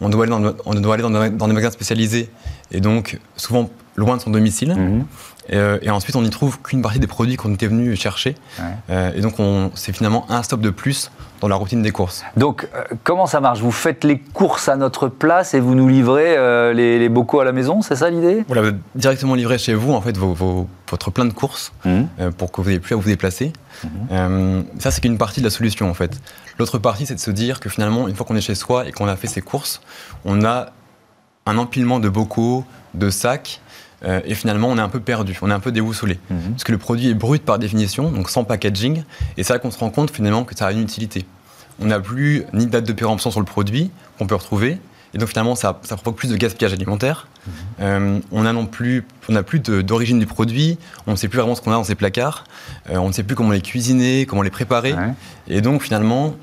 On 0.00 0.08
doit 0.08 0.24
aller 0.24 0.30
dans, 0.30 0.54
on 0.64 0.74
doit 0.74 0.94
aller 0.94 1.02
dans, 1.02 1.10
des 1.10 1.52
magasins 1.52 1.72
spécialisés 1.72 2.30
et 2.70 2.80
donc 2.80 3.18
souvent 3.36 3.68
loin 4.00 4.16
de 4.16 4.22
son 4.22 4.30
domicile. 4.30 4.74
Mhm. 4.74 5.04
Euh, 5.52 5.78
et, 5.82 5.90
ensuite, 5.90 6.16
on 6.16 6.22
n'y 6.22 6.30
trouve 6.30 6.60
qu'une 6.60 6.82
partie 6.82 6.98
des 6.98 7.06
produits 7.06 7.36
qu'on 7.36 7.52
était 7.52 7.66
venu 7.66 7.96
chercher. 7.96 8.34
Euh, 8.88 9.12
et 9.14 9.20
donc, 9.20 9.34
c'est 9.74 9.92
finalement 9.92 10.26
un 10.28 10.42
stop 10.42 10.60
de 10.60 10.70
plus 10.70 11.10
dans 11.40 11.48
la 11.48 11.56
routine 11.56 11.82
des 11.82 11.90
courses. 11.90 12.22
Donc, 12.36 12.68
euh, 12.74 12.84
comment 13.02 13.26
ça 13.26 13.40
marche? 13.40 13.60
Vous 13.60 13.72
faites 13.72 14.04
les 14.04 14.18
courses 14.18 14.68
à 14.68 14.76
notre 14.76 15.08
place 15.08 15.54
et 15.54 15.60
vous 15.60 15.74
nous 15.74 15.88
livrez 15.88 16.36
les, 16.74 17.08
bocaux 17.08 17.40
à 17.40 17.44
la 17.44 17.52
maison, 17.52 17.82
c'est 17.82 17.96
ça 17.96 18.10
l'idée? 18.10 18.44
Voilà, 18.46 18.70
directement 18.94 19.34
livré 19.34 19.58
chez 19.58 19.74
vous, 19.74 19.92
en 19.92 20.00
fait, 20.00 20.16
votre 20.16 21.10
plein 21.10 21.24
de 21.24 21.32
courses 21.32 21.72
mmh. 21.84 22.30
pour 22.36 22.52
que 22.52 22.60
vous 22.60 22.68
n'ayez 22.68 22.80
plus 22.80 22.94
à 22.94 22.98
vous 22.98 23.08
déplacer. 23.08 23.52
Mmh. 23.84 24.62
ça, 24.78 24.90
c'est 24.90 25.00
qu'une 25.00 25.18
partie 25.18 25.40
de 25.40 25.46
la 25.46 25.50
solution, 25.50 25.90
en 25.90 25.94
fait. 25.94 26.20
L'autre 26.58 26.78
partie, 26.78 27.06
c'est 27.06 27.14
de 27.14 27.20
se 27.20 27.30
dire 27.30 27.58
que 27.58 27.70
finalement, 27.70 28.06
une 28.06 28.14
fois 28.14 28.26
qu'on 28.26 28.36
est 28.36 28.42
chez 28.42 28.54
soi 28.54 28.86
et 28.86 28.92
qu'on 28.92 29.08
a 29.08 29.16
fait 29.16 29.26
ses 29.26 29.40
courses, 29.40 29.80
on 30.24 30.44
a 30.44 30.66
un 31.46 31.56
empilement 31.56 32.00
de 32.00 32.08
bocaux, 32.08 32.64
de 32.94 33.10
sacs, 33.10 33.60
euh, 34.04 34.20
et 34.24 34.34
finalement, 34.34 34.68
on 34.68 34.76
est 34.78 34.82
un 34.82 34.88
peu 34.88 35.00
perdu, 35.00 35.36
on 35.42 35.50
est 35.50 35.54
un 35.54 35.60
peu 35.60 35.72
déboussolé. 35.72 36.18
Mhm. 36.30 36.52
Parce 36.52 36.64
que 36.64 36.72
le 36.72 36.78
produit 36.78 37.08
est 37.08 37.14
brut 37.14 37.44
par 37.44 37.58
définition, 37.58 38.10
donc 38.10 38.30
sans 38.30 38.44
packaging, 38.44 39.02
et 39.36 39.42
c'est 39.42 39.52
là 39.52 39.58
qu'on 39.58 39.70
se 39.70 39.78
rend 39.78 39.90
compte 39.90 40.10
finalement 40.10 40.44
que 40.44 40.56
ça 40.56 40.66
a 40.66 40.72
une 40.72 40.82
utilité. 40.82 41.24
On 41.80 41.86
n'a 41.86 42.00
plus 42.00 42.44
ni 42.52 42.66
de 42.66 42.70
date 42.70 42.84
de 42.84 42.92
péremption 42.92 43.30
sur 43.30 43.40
le 43.40 43.46
produit 43.46 43.90
qu'on 44.18 44.26
peut 44.26 44.34
retrouver, 44.34 44.78
et 45.12 45.18
donc 45.18 45.28
finalement, 45.28 45.54
ça, 45.54 45.80
ça 45.82 45.96
provoque 45.96 46.16
plus 46.16 46.30
de 46.30 46.36
gaspillage 46.36 46.72
alimentaire. 46.72 47.26
Mhm. 47.46 47.52
Euh, 47.80 48.18
on 48.32 48.42
n'a 48.42 48.52
non 48.52 48.66
plus, 48.66 49.04
on 49.28 49.32
n'a 49.32 49.42
plus 49.42 49.60
d'origine 49.60 50.18
du 50.18 50.26
produit, 50.26 50.78
on 51.06 51.12
ne 51.12 51.16
sait 51.16 51.28
plus 51.28 51.38
vraiment 51.38 51.54
ce 51.54 51.60
qu'on 51.60 51.72
a 51.72 51.74
dans 51.74 51.84
ses 51.84 51.94
placards, 51.94 52.44
euh, 52.90 52.96
on 52.96 53.08
ne 53.08 53.12
sait 53.12 53.22
plus 53.22 53.34
comment 53.34 53.50
les 53.50 53.62
cuisiner, 53.62 54.26
comment 54.26 54.42
les 54.42 54.50
préparer, 54.50 54.94
et 55.48 55.60
donc 55.60 55.82
finalement, 55.82 56.36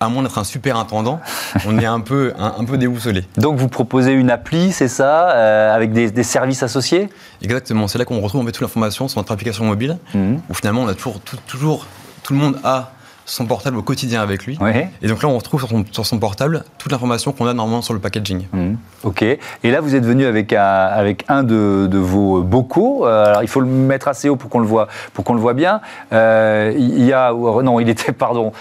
à 0.00 0.08
moins 0.08 0.22
d'être 0.22 0.38
un 0.38 0.44
super 0.44 0.76
intendant, 0.76 1.20
on 1.66 1.78
est 1.78 1.86
un 1.86 2.00
peu, 2.00 2.32
un, 2.38 2.64
peu 2.64 2.78
déboussolé. 2.78 3.24
Donc 3.36 3.56
vous 3.56 3.68
proposez 3.68 4.12
une 4.12 4.30
appli, 4.30 4.72
c'est 4.72 4.88
ça, 4.88 5.30
euh, 5.30 5.74
avec 5.74 5.92
des, 5.92 6.22
services 6.22 6.62
associés? 6.62 7.08
Exactement, 7.42 7.88
c'est 7.88 7.98
là 7.98 8.04
qu'on 8.04 8.20
retrouve 8.20 8.42
en 8.42 8.44
fait 8.44 8.52
toute 8.52 8.62
l'information 8.62 9.08
sur 9.08 9.20
notre 9.20 9.32
application 9.32 9.64
mobile, 9.64 9.98
mmh. 10.14 10.36
où 10.48 10.54
finalement 10.54 10.82
on 10.82 10.88
a 10.88 10.94
toujours, 10.94 11.20
toujours, 11.46 11.86
tout 12.22 12.32
le 12.32 12.38
monde 12.38 12.58
a 12.64 12.93
son 13.26 13.46
portable 13.46 13.78
au 13.78 13.82
quotidien 13.82 14.22
avec 14.22 14.44
lui. 14.44 14.58
Et 15.02 15.08
donc 15.08 15.22
là, 15.22 15.28
on 15.28 15.36
retrouve 15.36 15.66
sur 15.90 16.06
son, 16.06 16.18
portable 16.18 16.64
toute 16.78 16.92
l'information 16.92 17.32
qu'on 17.32 17.46
a 17.46 17.54
normalement 17.54 17.82
sur 17.82 17.94
le 17.94 18.00
packaging. 18.00 18.46
Mmh. 18.52 18.74
Ok. 19.02 19.22
Et 19.22 19.38
là, 19.64 19.80
vous 19.80 19.94
êtes 19.94 20.04
venu 20.04 20.26
avec 20.26 20.52
un, 20.52 20.62
avec 20.62 21.24
un 21.28 21.42
de, 21.42 21.88
vos 21.98 22.42
bocaux. 22.42 23.06
Euh, 23.06 23.26
alors, 23.26 23.42
il 23.42 23.48
faut 23.48 23.60
le 23.60 23.66
mettre 23.66 24.08
assez 24.08 24.28
haut 24.28 24.36
pour 24.36 24.50
qu'on 24.50 24.60
le 24.60 24.66
voit, 24.66 24.88
pour 25.12 25.24
qu'on 25.24 25.34
le 25.34 25.40
voit 25.40 25.54
bien. 25.54 25.80
Euh, 26.12 26.72
il 26.76 27.04
y 27.04 27.12
a, 27.12 27.32
non, 27.32 27.80
il 27.80 27.88
était, 27.88 28.12
pardon. 28.12 28.52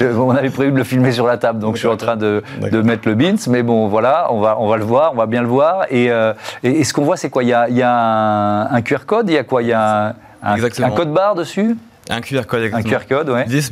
on 0.00 0.30
avait 0.30 0.50
prévu 0.50 0.72
de 0.72 0.76
le 0.76 0.84
filmer 0.84 1.12
sur 1.12 1.26
la 1.26 1.38
table, 1.38 1.60
donc 1.60 1.74
je 1.74 1.80
suis 1.80 1.88
en 1.88 1.96
train 1.96 2.16
de, 2.16 2.42
de, 2.60 2.82
mettre 2.82 3.08
le 3.08 3.14
bins. 3.14 3.36
Mais 3.48 3.62
bon, 3.62 3.88
voilà, 3.88 4.28
on 4.30 4.40
va, 4.40 4.56
on 4.58 4.68
va 4.68 4.76
le 4.76 4.84
voir, 4.84 5.12
on 5.12 5.16
va 5.16 5.26
bien 5.26 5.42
le 5.42 5.48
voir. 5.48 5.86
Et, 5.90 6.10
euh, 6.10 6.32
et, 6.62 6.84
ce 6.84 6.92
qu'on 6.92 7.04
voit, 7.04 7.16
c'est 7.16 7.30
quoi? 7.30 7.42
Il 7.42 7.48
y 7.48 7.54
a, 7.54 7.68
il 7.68 7.76
y 7.76 7.82
a 7.82 8.68
un, 8.70 8.82
QR 8.82 9.04
code? 9.06 9.28
Il 9.28 9.34
y 9.34 9.38
a 9.38 9.44
quoi? 9.44 9.62
Il 9.62 9.68
y 9.68 9.72
a 9.72 10.14
un, 10.42 10.56
un 10.56 10.90
code 10.90 11.12
barre 11.12 11.34
dessus? 11.34 11.76
Un 12.10 12.20
QR 12.20 12.42
code, 12.46 12.62
exactement. 12.62 12.96
Un 12.96 12.98
QR 12.98 13.06
code, 13.06 13.30
ouais. 13.30 13.44
L'idée, 13.44 13.60
c'est 13.60 13.70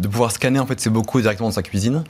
de 0.00 0.08
pouvoir, 0.08 0.30
scanner 0.30 0.58
en 0.58 0.66
fait 0.66 0.80
ses 0.80 0.90
bocaux 0.90 1.20
directement 1.20 1.48
dans 1.48 1.54
sa 1.54 1.62
cuisine 1.62 2.04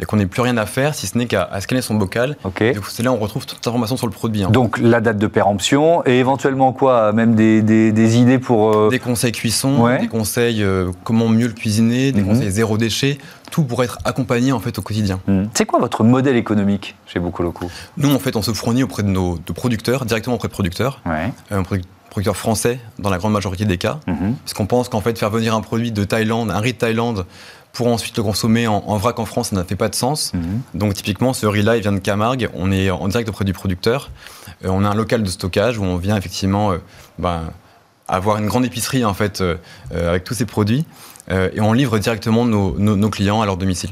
et 0.00 0.04
qu'on 0.04 0.16
n'ait 0.16 0.26
plus 0.26 0.42
rien 0.42 0.56
à 0.56 0.66
faire 0.66 0.94
si 0.94 1.06
ce 1.06 1.16
n'est 1.18 1.26
qu'à 1.26 1.48
scanner 1.60 1.82
son 1.82 1.94
bocal. 1.94 2.36
Ok. 2.44 2.62
c'est 2.88 3.02
là 3.02 3.12
où 3.12 3.14
on 3.14 3.18
retrouve 3.18 3.46
toute 3.46 3.64
l'information 3.64 3.96
sur 3.96 4.06
le 4.06 4.12
produit. 4.12 4.44
Hein. 4.44 4.50
Donc 4.50 4.78
la 4.78 5.00
date 5.00 5.18
de 5.18 5.26
péremption 5.26 6.02
et 6.06 6.18
éventuellement 6.18 6.72
quoi? 6.72 7.12
Même 7.12 7.34
des, 7.34 7.62
des, 7.62 8.18
idées 8.18 8.38
pour. 8.38 8.76
Euh, 8.76 8.88
des 8.90 8.98
conseils 8.98 9.32
cuisson, 9.32 9.88
des 9.98 10.08
conseils 10.08 10.62
euh, 10.62 10.90
comment 11.04 11.28
mieux 11.28 11.46
le 11.46 11.52
cuisiner, 11.52 12.12
des 12.12 12.22
mhm. 12.22 12.28
conseils 12.28 12.50
zéro 12.50 12.78
déchet, 12.78 13.18
tout 13.50 13.64
pour 13.64 13.84
être 13.84 13.98
accompagné 14.04 14.52
en 14.52 14.60
fait 14.60 14.78
au 14.78 14.82
quotidien. 14.82 15.20
Mhm. 15.28 15.48
C'est 15.54 15.66
quoi 15.66 15.78
votre 15.78 16.04
modèle 16.04 16.36
économique 16.36 16.96
chez 17.06 17.20
Bocoloco 17.20 17.70
Nous, 17.96 18.12
en 18.12 18.18
fait, 18.18 18.34
on 18.36 18.42
se 18.42 18.52
fournit 18.52 18.82
auprès 18.82 19.02
de 19.02 19.08
nos 19.08 19.36
producteurs, 19.54 20.04
directement 20.04 20.36
auprès 20.36 20.48
de 20.48 20.52
producteurs. 20.52 21.00
Ouais. 21.06 21.32
Euh, 21.52 21.62
producteurs 22.12 22.36
français 22.36 22.78
dans 22.98 23.08
la 23.08 23.16
grande 23.16 23.32
majorité 23.32 23.64
des 23.64 23.78
cas. 23.78 23.98
Mhm. 24.06 24.36
Parce 24.36 24.52
qu'on 24.52 24.66
pense 24.66 24.90
qu'en 24.90 25.00
fait, 25.00 25.18
faire 25.18 25.30
venir 25.30 25.54
un 25.54 25.62
produit 25.62 25.92
de 25.92 26.04
Thaïlande, 26.04 26.50
un 26.50 26.60
riz 26.60 26.74
de 26.74 26.78
Thaïlande, 26.78 27.24
pour 27.72 27.86
ensuite 27.86 28.18
le 28.18 28.22
consommer 28.22 28.66
en, 28.66 28.96
vrac 28.98 29.18
en 29.18 29.24
France, 29.24 29.48
ça 29.48 29.56
n'a 29.56 29.64
fait 29.64 29.76
pas 29.76 29.88
de 29.88 29.94
sens. 29.94 30.34
Mhm. 30.34 30.60
Donc 30.74 30.92
typiquement, 30.92 31.32
ce 31.32 31.46
riz-là, 31.46 31.76
il 31.76 31.82
vient 31.82 31.92
de 31.92 31.98
Camargue, 31.98 32.50
on 32.52 32.70
est 32.70 32.90
en 32.90 33.08
direct 33.08 33.30
auprès 33.30 33.46
du 33.46 33.54
producteur. 33.54 34.10
Euh, 34.62 34.68
on 34.68 34.84
a 34.84 34.90
un 34.90 34.94
local 34.94 35.22
de 35.22 35.30
stockage 35.30 35.78
où 35.78 35.84
on 35.84 35.96
vient 35.96 36.18
effectivement 36.18 36.72
euh, 36.72 36.78
ben, 37.18 37.44
avoir 38.08 38.36
une 38.36 38.46
grande 38.46 38.66
épicerie 38.66 39.06
en 39.06 39.14
fait 39.14 39.40
euh, 39.40 39.56
avec 39.90 40.24
tous 40.24 40.34
ces 40.34 40.44
produits. 40.44 40.84
Euh, 41.30 41.50
et 41.54 41.60
on 41.60 41.72
livre 41.72 41.98
directement 41.98 42.44
nos, 42.44 43.10
clients 43.10 43.42
à 43.42 43.46
leur 43.46 43.56
domicile. 43.56 43.90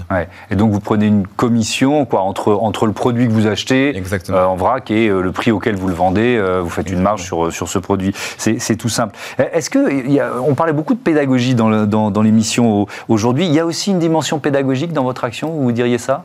Et 0.50 0.56
donc 0.56 0.72
vous 0.72 0.80
prenez 0.80 1.06
une 1.06 1.26
commission 1.26 2.04
quoi, 2.04 2.22
entre, 2.22 2.52
entre 2.52 2.86
le 2.86 2.92
produit 2.92 3.26
que 3.26 3.32
vous 3.32 3.46
achetez 3.46 3.94
euh, 4.30 4.44
en 4.44 4.56
vrac 4.56 4.90
et 4.90 5.08
euh, 5.08 5.20
le 5.20 5.32
prix 5.32 5.50
auquel 5.50 5.76
vous 5.76 5.88
le 5.88 5.94
vendez, 5.94 6.40
vous 6.62 6.70
faites 6.70 6.90
une 6.90 7.00
marge 7.00 7.22
sur, 7.22 7.52
sur 7.52 7.68
ce 7.68 7.78
produit. 7.78 8.12
C'est 8.36 8.76
tout 8.76 8.88
simple. 8.88 9.16
Est-ce 9.38 9.70
que, 9.70 10.40
on 10.40 10.54
parlait 10.54 10.72
beaucoup 10.72 10.94
de 10.94 10.98
pédagogie 10.98 11.54
dans, 11.54 11.86
dans, 11.86 12.22
l'émission 12.22 12.86
aujourd'hui, 13.08 13.46
il 13.46 13.52
y 13.52 13.58
a 13.58 13.66
aussi 13.66 13.90
une 13.90 13.98
dimension 13.98 14.38
pédagogique 14.38 14.92
dans 14.92 15.04
votre 15.04 15.24
action, 15.24 15.50
vous 15.50 15.72
diriez 15.72 15.98
ça? 15.98 16.24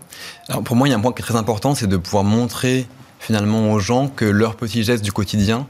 Alors 0.50 0.64
Pour 0.64 0.76
moi, 0.76 0.88
il 0.88 0.92
y 0.92 0.94
a 0.94 0.98
un 0.98 1.02
point 1.02 1.12
qui 1.12 1.22
est 1.22 1.26
très 1.26 1.38
important, 1.38 1.76
c'est 1.76 1.88
de 1.88 1.98
pouvoir 1.98 2.24
montrer 2.24 2.88
finalement 3.20 3.72
aux 3.72 3.80
gens 3.80 4.08
que 4.08 4.26
leurs 4.26 4.56
petits 4.56 4.84
gestes 4.84 5.04
du 5.04 5.12
quotidien 5.12 5.66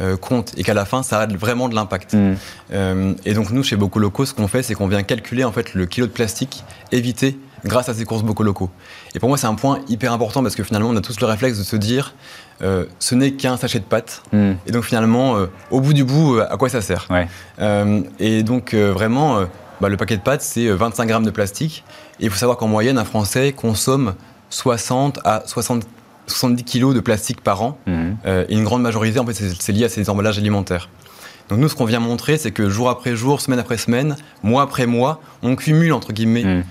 euh, 0.00 0.16
compte 0.16 0.52
et 0.56 0.62
qu'à 0.62 0.74
la 0.74 0.84
fin, 0.84 1.02
ça 1.02 1.20
a 1.20 1.26
vraiment 1.26 1.68
de 1.68 1.74
l'impact. 1.74 2.14
Mm. 2.14 2.34
Euh, 2.72 3.14
et 3.24 3.34
donc 3.34 3.50
nous, 3.50 3.62
chez 3.62 3.76
Bocaux 3.76 3.98
Locaux, 3.98 4.24
ce 4.24 4.32
qu'on 4.32 4.48
fait, 4.48 4.62
c'est 4.62 4.74
qu'on 4.74 4.88
vient 4.88 5.02
calculer 5.02 5.44
en 5.44 5.52
fait 5.52 5.74
le 5.74 5.86
kilo 5.86 6.06
de 6.06 6.12
plastique 6.12 6.64
évité 6.92 7.38
grâce 7.64 7.88
à 7.88 7.94
ces 7.94 8.04
courses 8.04 8.22
Bocaux 8.22 8.42
Locaux. 8.42 8.70
Et 9.14 9.18
pour 9.18 9.28
moi, 9.28 9.36
c'est 9.36 9.46
un 9.46 9.54
point 9.54 9.80
hyper 9.88 10.12
important 10.12 10.42
parce 10.42 10.54
que 10.54 10.62
finalement, 10.62 10.88
on 10.88 10.96
a 10.96 11.02
tous 11.02 11.20
le 11.20 11.26
réflexe 11.26 11.58
de 11.58 11.62
se 11.62 11.76
dire, 11.76 12.14
euh, 12.62 12.86
ce 12.98 13.14
n'est 13.14 13.32
qu'un 13.32 13.56
sachet 13.56 13.78
de 13.78 13.84
pâtes. 13.84 14.22
Mm. 14.32 14.52
Et 14.66 14.72
donc 14.72 14.84
finalement, 14.84 15.36
au 15.70 15.80
bout 15.80 15.92
du 15.92 16.04
bout, 16.04 16.40
à 16.40 16.56
quoi 16.56 16.68
ça 16.68 16.80
sert? 16.80 17.08
Et 18.18 18.42
donc 18.42 18.74
vraiment, 18.74 19.44
bah, 19.80 19.88
le 19.88 19.96
paquet 19.96 20.16
de 20.16 20.22
pâtes, 20.22 20.42
c'est 20.42 20.68
25 20.68 21.06
grammes 21.06 21.24
de 21.24 21.30
plastique. 21.30 21.84
Et 22.20 22.24
il 22.24 22.30
faut 22.30 22.38
savoir 22.38 22.56
qu'en 22.56 22.68
moyenne, 22.68 22.96
un 22.96 23.04
Français 23.04 23.52
consomme 23.52 24.14
60 24.50 25.20
à 25.24 25.42
60 25.46 25.86
70 26.30 26.64
kilos 26.64 26.94
de 26.94 27.00
plastique 27.00 27.40
par 27.40 27.62
an. 27.62 27.78
Mhm. 27.86 28.16
Euh, 28.26 28.44
et 28.48 28.54
une 28.54 28.64
grande 28.64 28.82
majorité, 28.82 29.18
en 29.18 29.26
fait, 29.26 29.34
c'est 29.34 29.72
lié 29.72 29.84
à 29.84 29.88
ces 29.88 30.08
emballages 30.10 30.38
alimentaires. 30.38 30.88
Donc 31.50 31.58
nous, 31.58 31.68
ce 31.68 31.74
qu'on 31.74 31.84
vient 31.84 31.98
montrer, 31.98 32.38
c'est 32.38 32.52
que 32.52 32.70
jour 32.70 32.88
après 32.88 33.16
jour, 33.16 33.40
semaine 33.40 33.58
après 33.58 33.76
semaine, 33.76 34.16
mois 34.44 34.62
après 34.62 34.86
mois, 34.86 35.20
on 35.42 35.56
cumule, 35.56 35.92
entre 35.92 36.12
guillemets, 36.12 36.44
mhm. 36.44 36.64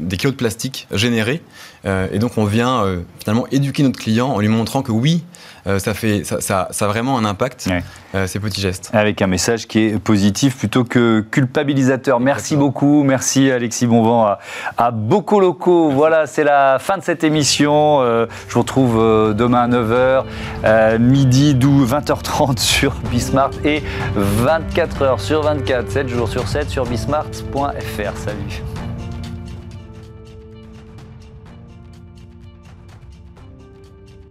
des 0.00 0.16
kilos 0.16 0.32
de 0.32 0.38
plastique 0.38 0.88
générés. 0.92 1.42
Euh, 1.84 2.08
et 2.10 2.18
donc 2.18 2.38
on 2.38 2.46
vient 2.46 2.82
euh, 2.82 3.02
finalement 3.20 3.46
éduquer 3.52 3.82
notre 3.82 3.98
client 3.98 4.28
en 4.28 4.40
lui 4.40 4.48
montrant 4.48 4.80
que 4.80 4.92
oui, 4.92 5.24
euh, 5.66 5.78
ça, 5.78 5.94
fait, 5.94 6.24
ça, 6.24 6.40
ça, 6.40 6.84
a 6.84 6.88
vraiment 6.88 7.18
un 7.18 7.24
impact, 7.24 7.68
euh, 8.14 8.26
ces 8.26 8.38
petits 8.38 8.60
gestes. 8.60 8.90
Avec 8.92 9.22
un 9.22 9.26
message 9.26 9.66
qui 9.66 9.80
est 9.80 9.98
positif 9.98 10.58
plutôt 10.58 10.84
que 10.84 11.20
culpabilisateur. 11.20 12.20
Merci 12.20 12.56
beaucoup, 12.56 13.02
merci 13.02 13.50
Alexis 13.50 13.86
Bonvent 13.86 14.26
à, 14.26 14.38
à 14.76 14.90
Locaux. 14.90 15.90
Voilà, 15.90 16.26
c'est 16.26 16.44
la 16.44 16.78
fin 16.78 16.98
de 16.98 17.02
cette 17.02 17.24
émission. 17.24 18.02
Euh, 18.02 18.26
je 18.48 18.54
vous 18.54 18.60
retrouve 18.60 19.34
demain 19.34 19.62
à 19.62 19.68
9h, 19.68 20.98
midi, 20.98 21.54
20h30 21.54 22.58
sur 22.64 22.92
Bismart 23.10 23.50
et 23.64 23.82
24h 24.16 25.18
sur 25.18 25.42
24, 25.42 25.90
7 25.90 26.08
jours 26.08 26.28
sur 26.28 26.46
7 26.46 26.68
sur 26.68 26.84
bismart.fr. 26.84 28.16
Salut. 28.16 28.73